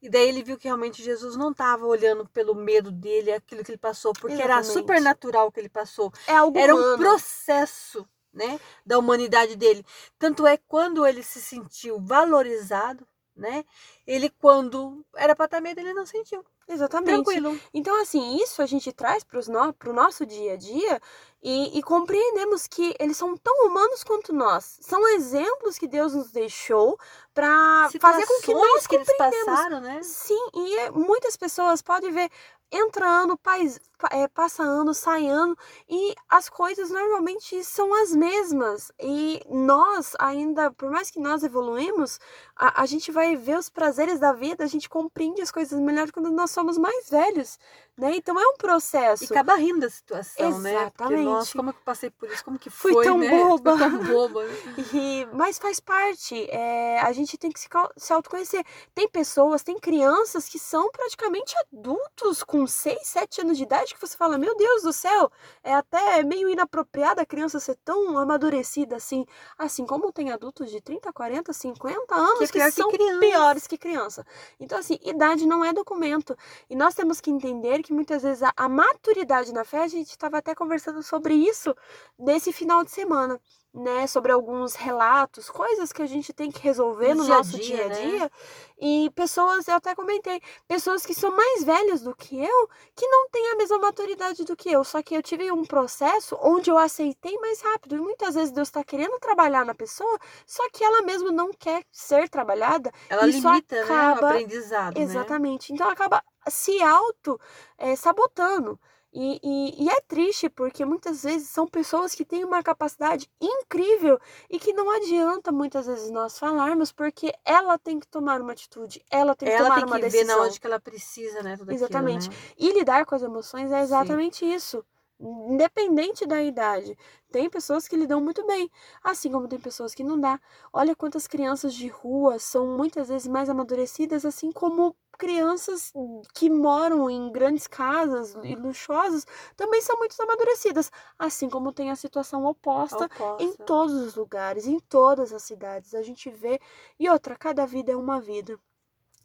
E 0.00 0.08
daí 0.10 0.28
ele 0.28 0.42
viu 0.42 0.58
que 0.58 0.68
realmente 0.68 1.02
Jesus 1.02 1.36
não 1.36 1.50
estava 1.50 1.86
olhando 1.86 2.28
pelo 2.28 2.54
medo 2.54 2.92
dele, 2.92 3.32
aquilo 3.32 3.64
que 3.64 3.70
ele 3.70 3.78
passou, 3.78 4.12
porque 4.12 4.34
era 4.34 4.58
Exatamente. 4.58 4.72
supernatural 4.72 5.46
o 5.48 5.52
que 5.52 5.58
ele 5.58 5.68
passou. 5.70 6.12
é 6.26 6.36
algo 6.36 6.58
Era 6.58 6.74
um 6.74 6.78
humano. 6.78 6.98
processo, 6.98 8.06
né, 8.32 8.60
da 8.84 8.98
humanidade 8.98 9.56
dele. 9.56 9.84
Tanto 10.18 10.46
é 10.46 10.58
quando 10.58 11.06
ele 11.06 11.22
se 11.22 11.40
sentiu 11.40 11.98
valorizado, 11.98 13.06
né? 13.34 13.64
Ele 14.06 14.28
quando 14.30 15.04
era 15.16 15.34
para 15.34 15.46
estar 15.46 15.60
medo, 15.60 15.80
ele 15.80 15.94
não 15.94 16.06
sentiu. 16.06 16.44
Exatamente. 16.68 17.24
Tranquilo. 17.24 17.58
Então, 17.72 18.00
assim, 18.02 18.36
isso 18.42 18.60
a 18.60 18.66
gente 18.66 18.92
traz 18.92 19.22
para 19.22 19.38
o 19.38 19.92
nosso 19.92 20.26
dia 20.26 20.54
a 20.54 20.56
dia 20.56 21.00
e, 21.42 21.78
e 21.78 21.82
compreendemos 21.82 22.66
que 22.66 22.94
eles 22.98 23.16
são 23.16 23.36
tão 23.36 23.66
humanos 23.66 24.02
quanto 24.02 24.32
nós. 24.32 24.78
São 24.80 25.06
exemplos 25.08 25.78
que 25.78 25.86
Deus 25.86 26.12
nos 26.14 26.32
deixou 26.32 26.98
para 27.32 27.88
fazer 28.00 28.26
com 28.26 28.40
que 28.40 28.52
nós 28.54 28.86
que 28.86 28.96
eles 28.96 29.06
passaram, 29.46 29.80
né? 29.80 30.02
Sim, 30.02 30.48
e 30.54 30.76
é- 30.78 30.90
muitas 30.90 31.36
pessoas 31.36 31.80
podem 31.82 32.10
ver 32.10 32.30
entra 32.72 33.06
ano, 33.08 33.38
pais- 33.38 33.78
pa- 33.96 34.08
é, 34.10 34.26
passa 34.26 34.62
ano, 34.62 34.92
sai 34.92 35.28
ano, 35.28 35.56
e 35.88 36.14
as 36.28 36.48
coisas 36.48 36.90
normalmente 36.90 37.62
são 37.62 37.94
as 38.02 38.10
mesmas. 38.10 38.90
E 39.00 39.40
nós 39.48 40.14
ainda, 40.18 40.72
por 40.72 40.90
mais 40.90 41.08
que 41.08 41.20
nós 41.20 41.44
evoluímos, 41.44 42.18
a, 42.56 42.82
a 42.82 42.86
gente 42.86 43.12
vai 43.12 43.36
ver 43.36 43.56
os 43.56 43.68
prazeres 43.70 44.18
da 44.18 44.32
vida, 44.32 44.64
a 44.64 44.66
gente 44.66 44.88
compreende 44.88 45.40
as 45.42 45.52
coisas 45.52 45.78
melhor 45.78 46.10
quando 46.10 46.30
nós 46.32 46.50
somos 46.56 46.78
mais 46.78 47.10
velhos, 47.10 47.58
né? 47.96 48.12
Então 48.16 48.38
é 48.38 48.46
um 48.46 48.56
processo. 48.56 49.24
E 49.24 49.26
acaba 49.26 49.54
rindo 49.54 49.80
da 49.80 49.90
situação, 49.90 50.58
né? 50.60 50.70
Porque, 50.72 50.76
Exatamente. 50.84 51.24
nossa, 51.24 51.52
como 51.56 51.70
é 51.70 51.72
que 51.72 51.78
eu 51.78 51.84
passei 51.84 52.10
por 52.10 52.28
isso? 52.30 52.44
Como 52.44 52.58
que 52.58 52.68
Fui 52.70 52.92
foi, 52.92 53.04
tão 53.04 53.18
né? 53.18 53.28
boba. 53.30 53.78
Fui 53.78 53.88
tão 53.90 54.04
boba. 54.04 54.44
né? 54.44 54.56
E- 54.92 55.26
mas 55.32 55.58
faz 55.58 55.80
parte. 55.80 56.48
é, 56.50 57.00
a 57.00 57.12
gente 57.12 57.36
tem 57.38 57.50
que 57.50 57.58
se, 57.60 57.68
se 57.96 58.12
autoconhecer. 58.12 58.64
Tem 58.94 59.08
pessoas, 59.08 59.62
tem 59.62 59.78
crianças 59.78 60.48
que 60.48 60.58
são 60.58 60.90
praticamente 60.90 61.54
adultos 61.72 62.42
com 62.42 62.66
6, 62.66 62.98
7 63.06 63.40
anos 63.42 63.56
de 63.56 63.62
idade 63.62 63.94
que 63.94 64.00
você 64.00 64.16
fala, 64.16 64.36
meu 64.38 64.54
Deus 64.56 64.82
do 64.82 64.92
céu, 64.92 65.30
é 65.62 65.74
até 65.74 66.22
meio 66.22 66.48
inapropriado 66.48 67.20
a 67.20 67.26
criança 67.26 67.58
ser 67.60 67.76
tão 67.84 68.18
amadurecida 68.18 68.96
assim. 68.96 69.24
Assim 69.58 69.86
como 69.86 70.12
tem 70.12 70.30
adultos 70.30 70.70
de 70.70 70.80
30, 70.80 71.12
40, 71.12 71.52
50 71.52 72.14
anos 72.14 72.50
Que 72.50 72.58
é 72.58 72.64
que, 72.66 72.70
que 72.70 72.72
são 72.72 72.90
criança. 72.90 73.20
piores 73.20 73.66
que 73.66 73.78
criança. 73.78 74.26
Então, 74.60 74.78
assim, 74.78 74.98
idade 75.02 75.46
não 75.46 75.64
é 75.64 75.72
documento. 75.72 76.36
E 76.68 76.76
nós 76.76 76.94
temos 76.94 77.20
que 77.20 77.30
entender 77.30 77.82
que 77.86 77.92
muitas 77.92 78.22
vezes 78.22 78.42
a, 78.42 78.52
a 78.56 78.68
maturidade 78.68 79.52
na 79.52 79.64
fé, 79.64 79.82
a 79.84 79.88
gente 79.88 80.10
estava 80.10 80.38
até 80.38 80.54
conversando 80.54 81.02
sobre 81.02 81.34
isso 81.34 81.74
nesse 82.18 82.52
final 82.52 82.84
de 82.84 82.90
semana. 82.90 83.40
Né, 83.76 84.06
sobre 84.06 84.32
alguns 84.32 84.74
relatos, 84.74 85.50
coisas 85.50 85.92
que 85.92 86.00
a 86.00 86.06
gente 86.06 86.32
tem 86.32 86.50
que 86.50 86.60
resolver 86.62 87.14
no, 87.14 87.24
dia 87.24 87.36
nosso 87.36 87.58
dia, 87.58 87.76
dia 87.76 87.84
a 87.84 87.88
né? 87.88 87.94
dia. 87.94 88.32
E 88.78 89.10
pessoas, 89.14 89.68
eu 89.68 89.74
até 89.74 89.94
comentei, 89.94 90.40
pessoas 90.66 91.04
que 91.04 91.14
são 91.14 91.30
mais 91.30 91.62
velhas 91.62 92.00
do 92.00 92.14
que 92.16 92.42
eu, 92.42 92.68
que 92.94 93.06
não 93.06 93.28
têm 93.28 93.52
a 93.52 93.56
mesma 93.56 93.78
maturidade 93.78 94.44
do 94.44 94.56
que 94.56 94.70
eu. 94.70 94.82
Só 94.82 95.02
que 95.02 95.14
eu 95.14 95.22
tive 95.22 95.52
um 95.52 95.64
processo 95.64 96.38
onde 96.40 96.70
eu 96.70 96.78
aceitei 96.78 97.36
mais 97.38 97.60
rápido. 97.60 97.96
E 97.96 98.00
muitas 98.00 98.34
vezes 98.34 98.50
Deus 98.50 98.68
está 98.68 98.82
querendo 98.82 99.18
trabalhar 99.20 99.64
na 99.64 99.74
pessoa, 99.74 100.18
só 100.46 100.68
que 100.70 100.82
ela 100.82 101.02
mesma 101.02 101.30
não 101.30 101.52
quer 101.52 101.84
ser 101.92 102.28
trabalhada. 102.30 102.90
Ela 103.10 103.26
Isso 103.28 103.46
limita, 103.46 103.76
né, 103.76 103.82
o 103.82 103.84
acaba- 103.84 104.30
aprendizado, 104.30 104.96
né? 104.96 105.02
Exatamente. 105.02 105.72
Então 105.72 105.88
acaba 105.88 106.22
se 106.48 106.82
auto 106.82 107.38
eh, 107.76 107.94
sabotando. 107.94 108.80
E, 109.18 109.40
e, 109.42 109.84
e 109.84 109.88
é 109.88 109.98
triste 110.02 110.50
porque 110.50 110.84
muitas 110.84 111.22
vezes 111.22 111.48
são 111.48 111.66
pessoas 111.66 112.14
que 112.14 112.22
têm 112.22 112.44
uma 112.44 112.62
capacidade 112.62 113.30
incrível 113.40 114.18
e 114.50 114.58
que 114.58 114.74
não 114.74 114.90
adianta 114.90 115.50
muitas 115.50 115.86
vezes 115.86 116.10
nós 116.10 116.38
falarmos 116.38 116.92
porque 116.92 117.32
ela 117.42 117.78
tem 117.78 117.98
que 117.98 118.06
tomar 118.06 118.42
uma 118.42 118.52
atitude, 118.52 119.02
ela 119.10 119.34
tem 119.34 119.48
que 119.48 119.54
Ela 119.54 119.68
tomar 119.70 119.76
tem 119.76 119.84
uma 119.86 119.96
que 119.96 120.02
ver 120.02 120.10
decisão. 120.10 120.38
na 120.38 120.44
onde 120.44 120.60
que 120.60 120.66
ela 120.66 120.78
precisa, 120.78 121.42
né? 121.42 121.56
Tudo 121.56 121.70
aquilo, 121.70 121.86
Exatamente. 121.86 122.28
né? 122.28 122.36
E 122.58 122.72
lidar 122.72 123.06
com 123.06 123.14
as 123.14 123.22
emoções 123.22 123.72
é 123.72 123.80
exatamente 123.80 124.44
isso. 124.44 124.84
Independente 125.18 126.26
da 126.26 126.42
idade. 126.42 126.94
Tem 127.32 127.48
pessoas 127.48 127.88
que 127.88 127.96
lidam 127.96 128.20
muito 128.20 128.46
bem, 128.46 128.70
assim 129.02 129.32
como 129.32 129.48
tem 129.48 129.58
pessoas 129.58 129.94
que 129.94 130.04
não 130.04 130.20
dá. 130.20 130.38
Olha 130.70 130.94
quantas 130.94 131.26
crianças 131.26 131.72
de 131.72 131.88
rua 131.88 132.38
são 132.38 132.76
muitas 132.76 133.08
vezes 133.08 133.26
mais 133.26 133.48
amadurecidas, 133.48 134.26
assim 134.26 134.52
como 134.52 134.94
crianças 135.16 135.92
que 136.34 136.48
moram 136.50 137.08
em 137.10 137.30
grandes 137.32 137.66
casas 137.66 138.36
e 138.42 138.54
luxuosas 138.54 139.26
também 139.56 139.80
são 139.82 139.96
muito 139.98 140.20
amadurecidas, 140.22 140.90
assim 141.18 141.48
como 141.50 141.72
tem 141.72 141.90
a 141.90 141.96
situação 141.96 142.44
oposta 142.44 143.08
em 143.38 143.48
Oposta. 143.50 143.64
todos 143.64 143.94
os 143.94 144.14
lugares, 144.14 144.66
em 144.66 144.78
todas 144.80 145.32
as 145.32 145.42
cidades. 145.42 145.94
A 145.94 146.02
gente 146.02 146.30
vê. 146.30 146.60
E 146.98 147.08
outra, 147.08 147.36
cada 147.36 147.66
vida 147.66 147.92
é 147.92 147.96
uma 147.96 148.20
vida. 148.20 148.58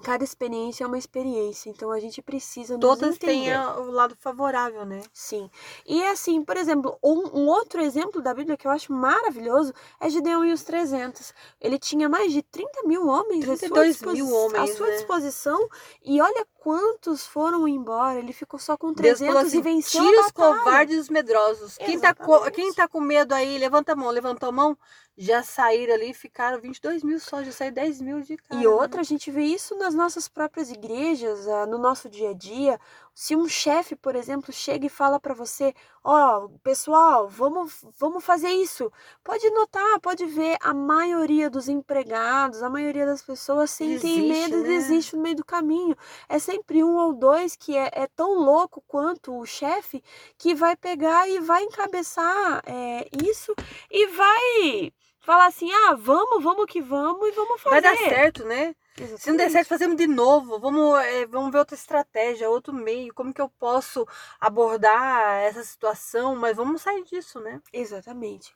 Cada 0.03 0.23
experiência 0.23 0.83
é 0.83 0.87
uma 0.87 0.97
experiência. 0.97 1.69
Então 1.69 1.91
a 1.91 1.99
gente 1.99 2.21
precisa 2.21 2.73
nos 2.73 2.81
Todas 2.81 3.17
têm 3.17 3.51
o 3.55 3.91
lado 3.91 4.15
favorável, 4.19 4.85
né? 4.85 5.01
Sim. 5.13 5.49
E 5.85 6.03
assim, 6.05 6.43
por 6.43 6.57
exemplo, 6.57 6.97
um, 7.03 7.39
um 7.39 7.47
outro 7.47 7.81
exemplo 7.81 8.21
da 8.21 8.33
Bíblia 8.33 8.57
que 8.57 8.67
eu 8.67 8.71
acho 8.71 8.91
maravilhoso 8.91 9.73
é 9.99 10.09
Gideão 10.09 10.43
e 10.45 10.51
os 10.51 10.63
300. 10.63 11.33
Ele 11.59 11.77
tinha 11.77 12.09
mais 12.09 12.31
de 12.31 12.41
30 12.41 12.83
mil 12.83 13.07
homens 13.07 13.43
à 13.43 13.57
sua, 13.57 13.57
32 13.57 14.01
mil 14.01 14.13
disposi- 14.13 14.33
homens, 14.33 14.71
à 14.71 14.75
sua 14.75 14.87
né? 14.87 14.93
disposição. 14.95 15.69
E 16.03 16.21
olha 16.21 16.45
quantos 16.55 17.25
foram 17.25 17.67
embora. 17.67 18.19
Ele 18.19 18.33
ficou 18.33 18.59
só 18.59 18.77
com 18.77 18.93
Deus 18.93 19.19
300 19.19 19.27
falou 19.33 19.47
assim, 19.47 19.57
e 19.57 19.61
venceu 19.61 20.03
tira 20.03 20.21
os 20.21 20.31
covardes 20.31 20.95
e 20.95 20.99
os 20.99 21.09
medrosos. 21.09 21.77
Quem 21.77 21.99
tá, 21.99 22.15
quem 22.53 22.73
tá 22.73 22.87
com 22.87 22.99
medo 22.99 23.33
aí, 23.33 23.57
levanta 23.57 23.93
a 23.93 23.95
mão. 23.95 24.09
Levantou 24.09 24.49
a 24.49 24.51
mão, 24.51 24.77
já 25.17 25.43
saíram 25.43 25.93
ali, 25.93 26.13
ficaram 26.13 26.59
22 26.59 27.03
mil 27.03 27.19
só, 27.19 27.43
já 27.43 27.51
saíram 27.51 27.75
10 27.75 28.01
mil 28.01 28.21
de 28.21 28.37
cara. 28.37 28.61
E 28.61 28.67
outra, 28.67 29.01
a 29.01 29.03
gente 29.03 29.29
vê 29.29 29.43
isso 29.43 29.77
nas 29.77 29.93
nossas 29.93 30.27
próprias 30.27 30.71
igrejas, 30.71 31.47
ah, 31.47 31.65
no 31.65 31.77
nosso 31.77 32.09
dia 32.09 32.31
a 32.31 32.33
dia. 32.33 32.79
Se 33.13 33.35
um 33.35 33.47
chefe, 33.47 33.95
por 33.95 34.15
exemplo, 34.15 34.53
chega 34.53 34.85
e 34.85 34.89
fala 34.89 35.19
para 35.19 35.33
você: 35.33 35.73
Ó, 36.03 36.47
pessoal, 36.63 37.27
vamos, 37.27 37.85
vamos 37.97 38.23
fazer 38.23 38.49
isso. 38.49 38.91
Pode 39.23 39.49
notar, 39.51 39.99
pode 39.99 40.25
ver, 40.25 40.57
a 40.61 40.73
maioria 40.73 41.49
dos 41.49 41.67
empregados, 41.67 42.63
a 42.63 42.69
maioria 42.69 43.05
das 43.05 43.21
pessoas 43.21 43.69
sentem 43.71 44.29
medo 44.29 44.59
e 44.59 44.63
né? 44.63 44.69
desiste 44.69 45.15
no 45.15 45.21
meio 45.21 45.35
do 45.35 45.45
caminho. 45.45 45.95
É 46.29 46.39
sempre 46.39 46.83
um 46.83 46.95
ou 46.95 47.13
dois 47.13 47.55
que 47.55 47.75
é, 47.77 47.89
é 47.93 48.07
tão 48.07 48.39
louco 48.39 48.81
quanto 48.87 49.37
o 49.37 49.45
chefe 49.45 50.01
que 50.37 50.55
vai 50.55 50.75
pegar 50.75 51.27
e 51.29 51.39
vai 51.39 51.63
encabeçar 51.63 52.63
é, 52.65 53.07
isso 53.23 53.53
e 53.89 54.07
vai 54.07 54.93
falar 55.19 55.47
assim: 55.47 55.71
ah, 55.71 55.95
vamos, 55.95 56.43
vamos 56.43 56.65
que 56.65 56.81
vamos 56.81 57.27
e 57.27 57.31
vamos 57.31 57.61
fazer. 57.61 57.81
Vai 57.81 57.81
dar 57.81 57.97
certo, 57.97 58.45
né? 58.45 58.73
Se 59.17 59.29
não 59.29 59.37
der 59.37 59.47
Exatamente. 59.47 59.51
certo, 59.51 59.67
fazemos 59.69 59.97
de 59.97 60.07
novo. 60.07 60.59
Vamos, 60.59 60.99
eh, 61.05 61.25
vamos 61.27 61.51
ver 61.51 61.59
outra 61.59 61.75
estratégia, 61.75 62.49
outro 62.49 62.73
meio. 62.73 63.13
Como 63.13 63.33
que 63.33 63.41
eu 63.41 63.49
posso 63.49 64.05
abordar 64.39 65.41
essa 65.43 65.63
situação? 65.63 66.35
Mas 66.35 66.57
vamos 66.57 66.81
sair 66.81 67.03
disso, 67.03 67.39
né? 67.39 67.61
Exatamente. 67.73 68.53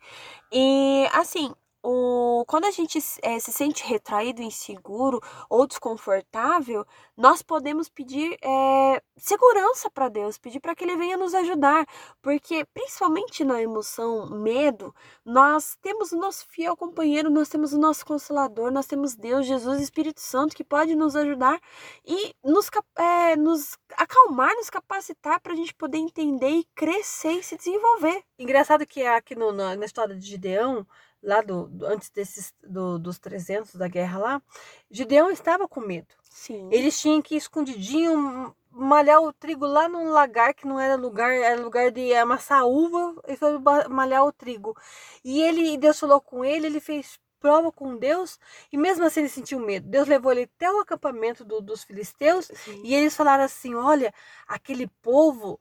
E 0.51 1.08
assim, 1.13 1.54
o, 1.88 2.44
quando 2.48 2.65
a 2.65 2.72
gente 2.72 2.98
eh, 3.22 3.39
se 3.39 3.51
sente 3.54 3.86
retraído, 3.86 4.42
inseguro 4.42 5.22
ou 5.48 5.68
desconfortável, 5.68 6.84
nós 7.15 7.44
podemos 7.44 7.88
pedir 7.88 8.36
eh, 8.42 9.01
segurança 9.15 9.89
para 9.92 10.10
Deus, 10.10 10.39
pedir 10.39 10.60
para 10.60 10.74
que 10.74 10.84
Ele 10.84 10.98
venha 10.98 11.15
nos 11.15 11.36
ajudar, 11.36 11.86
porque 12.24 12.65
principalmente 12.74 13.44
na 13.44 13.62
emoção 13.62 14.27
medo, 14.32 14.94
nós 15.24 15.77
temos 15.80 16.12
o 16.12 16.18
nosso 16.18 16.48
fiel 16.50 16.75
companheiro, 16.75 17.30
nós 17.30 17.50
temos 17.50 17.72
o 17.72 17.77
nosso 17.77 18.04
consolador, 18.04 18.72
nós 18.72 18.88
temos 18.88 19.15
Deus, 19.15 19.46
Jesus, 19.46 19.80
Espírito 19.80 20.22
Santo 20.22 20.56
que 20.56 20.63
pode 20.63 20.96
nos 20.96 21.15
ajudar 21.15 21.60
e 22.04 22.34
nos, 22.44 22.68
eh, 22.98 23.36
nos 23.36 23.77
acalmar, 23.96 24.56
nos 24.56 24.72
capacitar 24.72 25.39
para 25.39 25.54
a 25.54 25.56
gente 25.56 25.74
poder 25.75 26.00
entender 26.00 26.50
e 26.50 26.68
crescer 26.74 27.34
e 27.34 27.44
se 27.44 27.56
desenvolver. 27.56 28.24
Engraçado 28.39 28.88
que 28.88 29.04
aqui 29.06 29.36
no, 29.36 29.51
na, 29.51 29.75
na 29.75 29.86
história 29.86 30.15
de 30.15 30.25
Gideão, 30.25 30.86
lá 31.25 31.41
do, 31.41 31.70
antes 31.86 32.10
desses 32.10 32.53
do- 32.63 33.00
dos 33.00 33.17
300 33.20 33.75
da 33.75 33.88
guerra 33.88 34.20
lá, 34.20 34.41
Gideão 34.89 35.32
estava 35.32 35.67
com 35.67 35.79
medo. 35.82 36.08
Sim. 36.29 36.70
Eles 36.72 37.00
tinham 37.00 37.22
que 37.22 37.36
ir 37.36 37.38
escondidinho 37.39 38.55
malhar 38.70 39.22
o 39.22 39.34
trigo 39.34 39.65
lá 39.65 39.88
num 39.88 40.10
lagar 40.10 40.53
que 40.53 40.67
não 40.67 40.79
era 40.79 40.96
lugar, 40.96 41.32
era 41.32 41.60
lugar 41.62 41.91
de 41.91 42.13
amassar 42.13 42.65
uva 42.67 43.15
e 43.27 43.36
foi 43.36 43.58
malhar 43.89 44.24
o 44.25 44.32
trigo. 44.34 44.75
E 45.24 45.41
ele, 45.41 45.74
e 45.74 45.77
Deus 45.77 46.00
falou 46.00 46.22
com 46.22 46.44
ele, 46.46 46.67
ele 46.67 46.79
fez 46.79 47.17
prova 47.39 47.72
com 47.72 47.96
Deus 47.96 48.39
e 48.72 48.77
mesmo 48.77 49.05
assim 49.05 49.22
ele 49.22 49.29
sentiu 49.29 49.60
medo. 49.60 49.88
Deus 49.88 50.08
levou 50.08 50.32
ele 50.32 50.44
até 50.55 50.72
o 50.72 50.79
acampamento 50.79 51.46
do- 51.46 51.62
dos 51.62 51.84
filisteus 51.84 52.46
Sim. 52.48 52.82
e 52.84 52.94
eles 52.94 53.15
falaram 53.15 53.44
assim: 53.44 53.75
olha, 53.75 54.13
aquele 54.48 54.88
povo, 55.01 55.60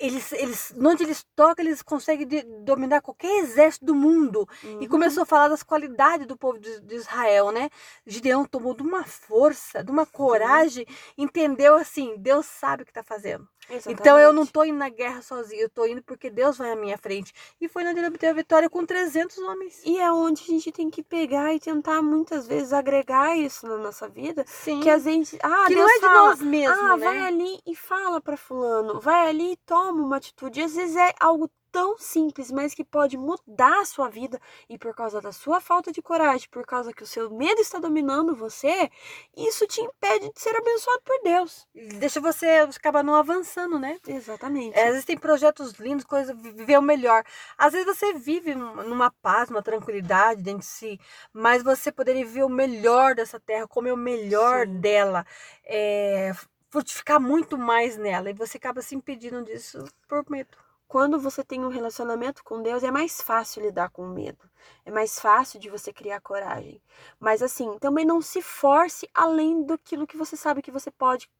eles, 0.00 0.32
eles, 0.32 0.74
onde 0.80 1.02
eles 1.04 1.24
tocam, 1.36 1.64
eles 1.64 1.82
conseguem 1.82 2.26
de- 2.26 2.42
dominar 2.64 3.00
qualquer 3.02 3.38
exército 3.42 3.84
do 3.84 3.94
mundo. 3.94 4.48
E 4.62 4.66
Uhum. 4.66 4.88
começou 4.88 5.22
a 5.22 5.26
falar 5.26 5.48
das 5.48 5.62
qualidades 5.62 6.26
do 6.26 6.36
povo 6.36 6.58
de, 6.58 6.80
de 6.80 6.94
Israel, 6.96 7.50
né? 7.52 7.68
Gideão 8.06 8.44
tomou 8.44 8.74
de 8.74 8.82
uma 8.82 9.04
força, 9.04 9.84
de 9.84 9.90
uma 9.90 10.06
coragem, 10.06 10.86
entendeu 11.16 11.74
assim: 11.76 12.16
Deus 12.18 12.46
sabe 12.46 12.82
o 12.82 12.86
que 12.86 12.90
está 12.90 13.02
fazendo. 13.02 13.46
Então 13.86 14.18
eu 14.18 14.32
não 14.32 14.42
Exatamente. 14.42 14.52
tô 14.52 14.64
indo 14.64 14.78
na 14.78 14.88
guerra 14.88 15.22
sozinho, 15.22 15.62
eu 15.62 15.70
tô 15.70 15.86
indo 15.86 16.02
porque 16.02 16.28
Deus 16.30 16.58
vai 16.58 16.72
à 16.72 16.76
minha 16.76 16.98
frente. 16.98 17.32
E 17.60 17.68
foi 17.68 17.84
onde 17.84 17.98
ele 18.00 18.08
obteve 18.08 18.30
a 18.32 18.42
vitória 18.42 18.68
com 18.70 18.84
300 18.84 19.38
homens. 19.38 19.82
E 19.84 19.98
é 19.98 20.10
onde 20.12 20.42
a 20.42 20.46
gente 20.46 20.72
tem 20.72 20.90
que 20.90 21.02
pegar 21.02 21.54
e 21.54 21.60
tentar 21.60 22.02
muitas 22.02 22.46
vezes 22.46 22.72
agregar 22.72 23.36
isso 23.36 23.66
na 23.66 23.76
nossa 23.76 24.08
vida. 24.08 24.44
Sim. 24.46 24.80
Que 24.80 24.90
a 24.90 24.98
gente. 24.98 25.38
Ah, 25.42 25.64
Que 25.66 25.74
Deus 25.74 25.86
não 25.86 25.90
é 25.90 25.94
de 25.94 26.00
fala, 26.00 26.28
nós 26.30 26.40
mesmos, 26.40 26.78
Ah, 26.78 26.96
né? 26.96 27.04
vai 27.06 27.18
ali 27.18 27.60
e 27.66 27.74
fala 27.76 28.20
pra 28.20 28.36
fulano. 28.36 29.00
Vai 29.00 29.28
ali 29.28 29.52
e 29.52 29.56
toma 29.58 30.02
uma 30.02 30.16
atitude. 30.16 30.60
Às 30.62 30.74
vezes 30.74 30.96
é 30.96 31.14
algo 31.20 31.50
tão 31.70 31.98
simples, 31.98 32.50
mas 32.50 32.74
que 32.74 32.84
pode 32.84 33.16
mudar 33.16 33.80
a 33.80 33.84
sua 33.84 34.08
vida. 34.08 34.40
E 34.68 34.78
por 34.78 34.94
causa 34.94 35.20
da 35.20 35.32
sua 35.32 35.60
falta 35.60 35.92
de 35.92 36.02
coragem, 36.02 36.48
por 36.50 36.66
causa 36.66 36.92
que 36.92 37.02
o 37.02 37.06
seu 37.06 37.30
medo 37.30 37.60
está 37.60 37.78
dominando 37.78 38.34
você, 38.34 38.90
isso 39.36 39.66
te 39.66 39.80
impede 39.80 40.32
de 40.32 40.40
ser 40.40 40.54
abençoado 40.56 41.02
por 41.02 41.20
Deus. 41.22 41.66
Deixa 41.74 42.20
você 42.20 42.46
acabar 42.46 43.02
não 43.02 43.14
avançando, 43.14 43.78
né? 43.78 43.98
Exatamente. 44.06 44.76
É, 44.76 44.84
às 44.84 44.90
vezes 44.90 45.04
tem 45.04 45.18
projetos 45.18 45.72
lindos, 45.74 46.04
coisa, 46.04 46.34
viver 46.34 46.78
o 46.78 46.82
melhor. 46.82 47.24
Às 47.56 47.72
vezes 47.72 47.86
você 47.86 48.12
vive 48.14 48.54
num- 48.54 48.84
numa 48.88 49.10
paz, 49.10 49.50
numa 49.50 49.62
tranquilidade 49.62 50.42
dentro 50.42 50.60
de 50.60 50.66
si, 50.66 51.00
mas 51.32 51.62
você 51.62 51.92
poderia 51.92 52.24
ver 52.26 52.44
o 52.44 52.48
melhor 52.48 53.14
dessa 53.14 53.38
terra, 53.38 53.66
comer 53.66 53.92
o 53.92 53.96
melhor 53.96 54.66
Sim. 54.66 54.80
dela, 54.80 55.26
é, 55.64 56.32
frutificar 56.70 57.20
muito 57.20 57.58
mais 57.58 57.96
nela, 57.96 58.30
e 58.30 58.34
você 58.34 58.56
acaba 58.56 58.80
se 58.80 58.94
impedindo 58.94 59.42
disso 59.44 59.84
por 60.08 60.24
medo. 60.30 60.56
Quando 60.90 61.20
você 61.20 61.44
tem 61.44 61.64
um 61.64 61.68
relacionamento 61.68 62.42
com 62.42 62.60
Deus, 62.60 62.82
é 62.82 62.90
mais 62.90 63.22
fácil 63.22 63.62
lidar 63.62 63.90
com 63.90 64.02
o 64.02 64.08
medo. 64.08 64.50
É 64.84 64.90
mais 64.90 65.20
fácil 65.20 65.60
de 65.60 65.70
você 65.70 65.92
criar 65.92 66.20
coragem. 66.20 66.82
Mas 67.20 67.42
assim, 67.42 67.78
também 67.78 68.04
não 68.04 68.20
se 68.20 68.42
force 68.42 69.08
além 69.14 69.64
daquilo 69.64 70.04
que 70.04 70.16
você 70.16 70.36
sabe 70.36 70.60
que 70.60 70.70
você 70.72 70.90
pode 70.90 71.30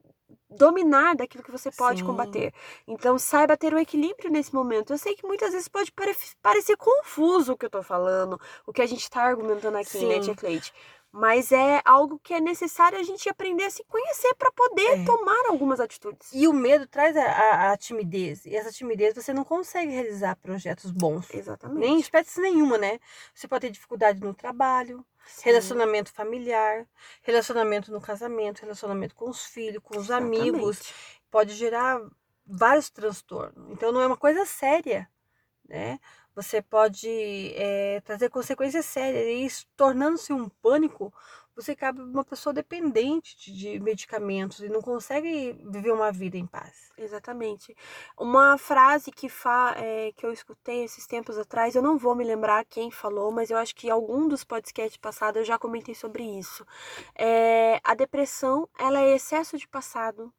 dominar, 0.48 1.16
daquilo 1.16 1.42
que 1.42 1.50
você 1.50 1.68
pode 1.72 1.98
Sim. 1.98 2.06
combater. 2.06 2.54
Então 2.86 3.18
saiba 3.18 3.56
ter 3.56 3.74
o 3.74 3.78
equilíbrio 3.80 4.30
nesse 4.30 4.54
momento. 4.54 4.92
Eu 4.92 4.98
sei 4.98 5.16
que 5.16 5.26
muitas 5.26 5.50
vezes 5.52 5.66
pode 5.66 5.90
pare- 5.90 6.14
parecer 6.40 6.76
confuso 6.76 7.52
o 7.54 7.58
que 7.58 7.66
eu 7.66 7.70
tô 7.70 7.82
falando, 7.82 8.40
o 8.64 8.72
que 8.72 8.82
a 8.82 8.86
gente 8.86 9.10
tá 9.10 9.20
argumentando 9.24 9.78
aqui, 9.78 10.06
né, 10.06 10.20
Sim. 10.20 10.20
Tia 10.20 10.36
Cleide? 10.36 10.72
Mas 11.12 11.50
é 11.50 11.82
algo 11.84 12.20
que 12.20 12.32
é 12.34 12.40
necessário 12.40 12.96
a 12.98 13.02
gente 13.02 13.28
aprender 13.28 13.64
a 13.64 13.70
se 13.70 13.82
conhecer 13.84 14.32
para 14.36 14.52
poder 14.52 15.00
É. 15.00 15.04
tomar 15.04 15.46
algumas 15.48 15.80
atitudes. 15.80 16.28
E 16.32 16.46
o 16.46 16.52
medo 16.52 16.86
traz 16.86 17.16
a, 17.16 17.24
a- 17.24 17.72
a 17.72 17.76
timidez, 17.76 18.46
e 18.46 18.54
essa 18.54 18.70
timidez 18.70 19.14
você 19.14 19.32
não 19.32 19.42
consegue 19.44 19.90
realizar 19.90 20.36
projetos 20.36 20.92
bons. 20.92 21.28
Exatamente. 21.34 21.80
Nem 21.80 21.98
espécie 21.98 22.40
nenhuma, 22.40 22.78
né? 22.78 23.00
Você 23.34 23.48
pode 23.48 23.62
ter 23.62 23.70
dificuldade 23.70 24.20
no 24.20 24.32
trabalho, 24.32 25.04
Sim. 25.26 25.42
relacionamento 25.46 26.12
familiar, 26.12 26.86
relacionamento 27.22 27.90
no 27.90 28.00
casamento, 28.00 28.60
relacionamento 28.62 29.14
com 29.16 29.28
os 29.28 29.44
filhos, 29.44 29.82
com 29.82 29.98
os 29.98 30.10
amigos. 30.12 30.78
Exatamente. 30.78 31.20
Pode 31.28 31.54
gerar 31.54 32.00
vários 32.46 32.88
transtornos. 32.88 33.68
Então 33.70 33.90
não 33.90 34.00
é 34.00 34.06
uma 34.06 34.16
coisa 34.16 34.44
séria, 34.46 35.08
né? 35.68 35.98
Você 36.34 36.62
pode 36.62 37.08
é, 37.54 38.00
trazer 38.04 38.28
consequências 38.30 38.84
sérias. 38.84 39.26
E 39.26 39.44
isso, 39.44 39.66
tornando-se 39.76 40.32
um 40.32 40.48
pânico, 40.48 41.12
você 41.54 41.72
acaba 41.72 42.02
uma 42.02 42.24
pessoa 42.24 42.52
dependente 42.52 43.36
de, 43.36 43.52
de, 43.52 43.80
medicamentos 43.80 44.60
e 44.60 44.68
não 44.68 44.80
consegue 44.80 45.52
viver 45.70 45.92
uma 45.92 46.10
vida 46.10 46.36
em 46.36 46.46
paz. 46.46 46.90
Exatamente. 46.96 47.76
Uma 48.18 48.56
frase 48.56 49.10
que, 49.10 49.28
fa, 49.28 49.74
é, 49.76 50.12
que 50.16 50.24
eu 50.24 50.32
escutei 50.32 50.84
esses 50.84 51.06
tempos 51.06 51.36
atrás, 51.36 51.74
eu 51.74 51.82
não 51.82 51.98
vou 51.98 52.14
me 52.14 52.24
lembrar 52.24 52.64
quem 52.64 52.90
falou, 52.90 53.30
mas 53.30 53.50
eu 53.50 53.58
acho 53.58 53.74
que 53.74 53.90
algum 53.90 54.28
dos 54.28 54.44
podcasts 54.44 54.96
passados 54.96 55.40
eu 55.40 55.44
já 55.44 55.58
comentei 55.58 55.94
sobre 55.94 56.22
isso. 56.22 56.66
É, 57.14 57.80
a 57.84 57.94
depressão, 57.94 58.68
ela 58.78 59.00
é 59.00 59.14
excesso 59.14 59.58
de 59.58 59.68
passado. 59.68 60.32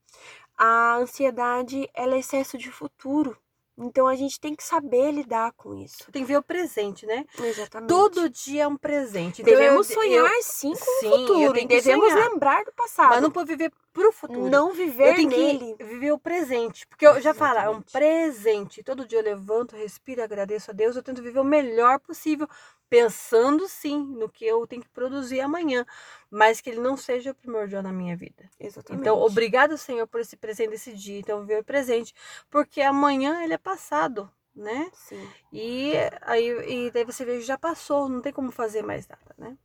A 0.58 0.96
ansiedade, 0.96 1.90
ela 1.94 2.16
é 2.16 2.20
excesso 2.20 2.58
de 2.58 2.72
futuro. 2.72 3.38
Então 3.78 4.08
a 4.08 4.16
gente 4.16 4.40
tem 4.40 4.56
que 4.56 4.64
saber 4.64 5.12
lidar 5.12 5.54
com 5.54 5.76
isso. 5.76 6.12
Tem 6.12 6.24
que 6.24 6.28
ver 6.28 6.38
o 6.38 6.44
presente, 6.44 7.06
né? 7.06 7.26
Exatamente. 7.40 7.90
Todo 7.90 8.30
dia 8.30 8.64
é 8.64 8.68
um 8.68 8.78
presente. 8.78 9.42
Então 9.42 9.54
devemos 9.54 9.90
eu, 9.90 9.96
sonhar 9.96 10.32
eu, 10.32 10.44
sim 10.44 10.72
com 10.72 11.00
sim, 11.00 11.08
o 11.08 11.12
futuro. 11.12 11.58
E 11.58 11.66
devemos 11.66 12.12
sonhar. 12.12 12.30
lembrar 12.30 12.64
do 12.64 12.72
passado. 12.74 13.10
Mas 13.10 13.22
não 13.22 13.32
pode 13.32 13.50
viver 13.50 13.72
pro 13.94 14.12
futuro. 14.12 14.50
Não 14.50 14.72
viver 14.72 15.20
eu 15.20 15.28
nele. 15.28 15.76
viver 15.80 16.12
o 16.12 16.20
presente. 16.20 16.86
Porque 16.88 17.06
eu 17.06 17.20
já 17.22 17.34
falo, 17.34 17.60
é 17.60 17.70
um 17.70 17.82
presente. 17.82 18.84
Todo 18.84 19.08
dia 19.08 19.20
eu 19.20 19.24
levanto, 19.24 19.76
respiro, 19.76 20.22
agradeço 20.22 20.72
a 20.72 20.74
Deus. 20.74 20.96
Eu 20.96 21.04
tento 21.04 21.22
viver 21.22 21.40
o 21.40 21.44
melhor 21.44 22.00
possível 22.00 22.48
pensando 22.92 23.70
sim 23.70 24.04
no 24.06 24.28
que 24.28 24.46
eu 24.46 24.68
tenho 24.68 24.82
que 24.82 24.90
produzir 24.90 25.40
amanhã, 25.40 25.86
mas 26.30 26.60
que 26.60 26.70
ele 26.70 26.82
não 26.82 26.98
seja 26.98 27.34
primordial 27.34 27.82
na 27.82 27.94
minha 27.94 28.18
vida. 28.18 28.50
Exatamente. 28.60 29.00
Então, 29.00 29.18
obrigado, 29.18 29.78
Senhor, 29.78 30.06
por 30.06 30.20
esse 30.20 30.36
presente 30.36 30.72
desse 30.72 30.94
dia. 30.94 31.18
Então, 31.18 31.40
viver 31.40 31.62
o 31.62 31.64
presente, 31.64 32.14
porque 32.50 32.82
amanhã 32.82 33.46
ele 33.46 33.54
é 33.54 33.58
passado, 33.62 34.30
né? 34.56 34.92
Sim. 34.94 35.30
E 35.52 35.94
aí 36.22 36.88
e 36.88 36.92
daí 36.92 37.06
você 37.06 37.26
vê 37.26 37.42
já 37.42 37.58
passou, 37.58 38.10
não 38.10 38.22
tem 38.22 38.34
como 38.34 38.52
fazer 38.52 38.84
mais 38.84 39.08
nada, 39.08 39.36
né? 39.38 39.58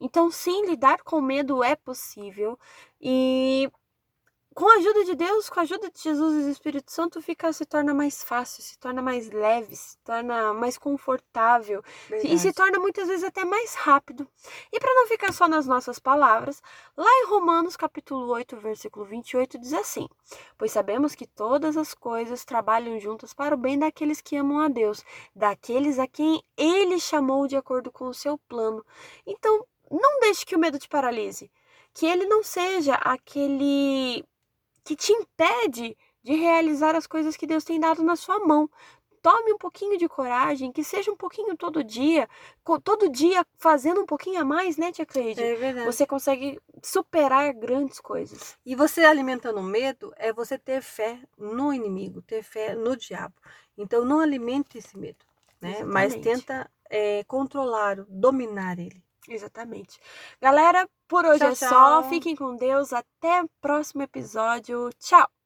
Então, 0.00 0.30
sim, 0.30 0.64
lidar 0.66 1.02
com 1.02 1.20
medo 1.20 1.62
é 1.62 1.76
possível 1.76 2.58
e 3.00 3.70
com 4.60 4.68
a 4.68 4.74
ajuda 4.74 5.04
de 5.06 5.14
Deus, 5.14 5.48
com 5.48 5.58
a 5.58 5.62
ajuda 5.62 5.90
de 5.90 6.02
Jesus 6.02 6.34
e 6.34 6.44
do 6.44 6.50
Espírito 6.50 6.92
Santo, 6.92 7.22
fica 7.22 7.50
se 7.50 7.64
torna 7.64 7.94
mais 7.94 8.22
fácil, 8.22 8.62
se 8.62 8.78
torna 8.78 9.00
mais 9.00 9.30
leve, 9.30 9.74
se 9.74 9.96
torna 10.04 10.52
mais 10.52 10.76
confortável 10.76 11.82
Verdade. 12.10 12.34
e 12.34 12.38
se 12.38 12.52
torna 12.52 12.78
muitas 12.78 13.08
vezes 13.08 13.24
até 13.24 13.42
mais 13.42 13.74
rápido. 13.74 14.28
E 14.70 14.78
para 14.78 14.94
não 14.94 15.06
ficar 15.06 15.32
só 15.32 15.48
nas 15.48 15.66
nossas 15.66 15.98
palavras, 15.98 16.60
lá 16.94 17.08
em 17.08 17.28
Romanos 17.28 17.74
capítulo 17.74 18.30
8, 18.30 18.58
versículo 18.58 19.06
28 19.06 19.58
diz 19.58 19.72
assim: 19.72 20.06
"Pois 20.58 20.70
sabemos 20.70 21.14
que 21.14 21.26
todas 21.26 21.78
as 21.78 21.94
coisas 21.94 22.44
trabalham 22.44 23.00
juntas 23.00 23.32
para 23.32 23.54
o 23.54 23.58
bem 23.58 23.78
daqueles 23.78 24.20
que 24.20 24.36
amam 24.36 24.60
a 24.60 24.68
Deus, 24.68 25.02
daqueles 25.34 25.98
a 25.98 26.06
quem 26.06 26.44
ele 26.54 27.00
chamou 27.00 27.48
de 27.48 27.56
acordo 27.56 27.90
com 27.90 28.08
o 28.08 28.14
seu 28.14 28.36
plano". 28.36 28.84
Então, 29.26 29.66
não 29.90 30.20
deixe 30.20 30.44
que 30.44 30.54
o 30.54 30.58
medo 30.58 30.78
te 30.78 30.86
paralise 30.86 31.50
que 31.92 32.06
ele 32.06 32.24
não 32.26 32.42
seja 32.42 32.94
aquele 32.94 34.24
que 34.90 34.96
te 34.96 35.12
impede 35.12 35.96
de 36.20 36.34
realizar 36.34 36.96
as 36.96 37.06
coisas 37.06 37.36
que 37.36 37.46
Deus 37.46 37.62
tem 37.62 37.78
dado 37.78 38.02
na 38.02 38.16
sua 38.16 38.40
mão. 38.40 38.68
Tome 39.22 39.52
um 39.52 39.58
pouquinho 39.58 39.96
de 39.96 40.08
coragem, 40.08 40.72
que 40.72 40.82
seja 40.82 41.12
um 41.12 41.16
pouquinho 41.16 41.56
todo 41.56 41.84
dia, 41.84 42.28
todo 42.82 43.08
dia 43.08 43.46
fazendo 43.56 44.00
um 44.00 44.06
pouquinho 44.06 44.40
a 44.40 44.44
mais, 44.44 44.76
né, 44.76 44.90
Tia 44.90 45.06
Cleide? 45.06 45.40
É 45.40 45.54
verdade. 45.54 45.86
Você 45.86 46.04
consegue 46.04 46.58
superar 46.82 47.52
grandes 47.52 48.00
coisas. 48.00 48.58
E 48.66 48.74
você 48.74 49.04
alimentando 49.04 49.62
medo 49.62 50.12
é 50.16 50.32
você 50.32 50.58
ter 50.58 50.82
fé 50.82 51.20
no 51.38 51.72
inimigo, 51.72 52.20
ter 52.20 52.42
fé 52.42 52.74
no 52.74 52.96
diabo. 52.96 53.34
Então 53.78 54.04
não 54.04 54.18
alimente 54.18 54.78
esse 54.78 54.98
medo, 54.98 55.24
né? 55.60 55.82
Exatamente. 55.82 55.92
Mas 55.92 56.16
tenta 56.16 56.68
é, 56.90 57.22
controlar, 57.24 58.04
dominar 58.08 58.76
ele. 58.80 59.00
Exatamente. 59.28 60.00
Galera, 60.40 60.88
por 61.08 61.24
hoje 61.24 61.38
tchau, 61.38 61.50
é 61.50 61.54
tchau. 61.54 61.68
só. 61.68 62.02
Fiquem 62.08 62.34
com 62.34 62.56
Deus. 62.56 62.92
Até 62.92 63.42
o 63.42 63.48
próximo 63.60 64.02
episódio. 64.02 64.90
Tchau! 64.98 65.39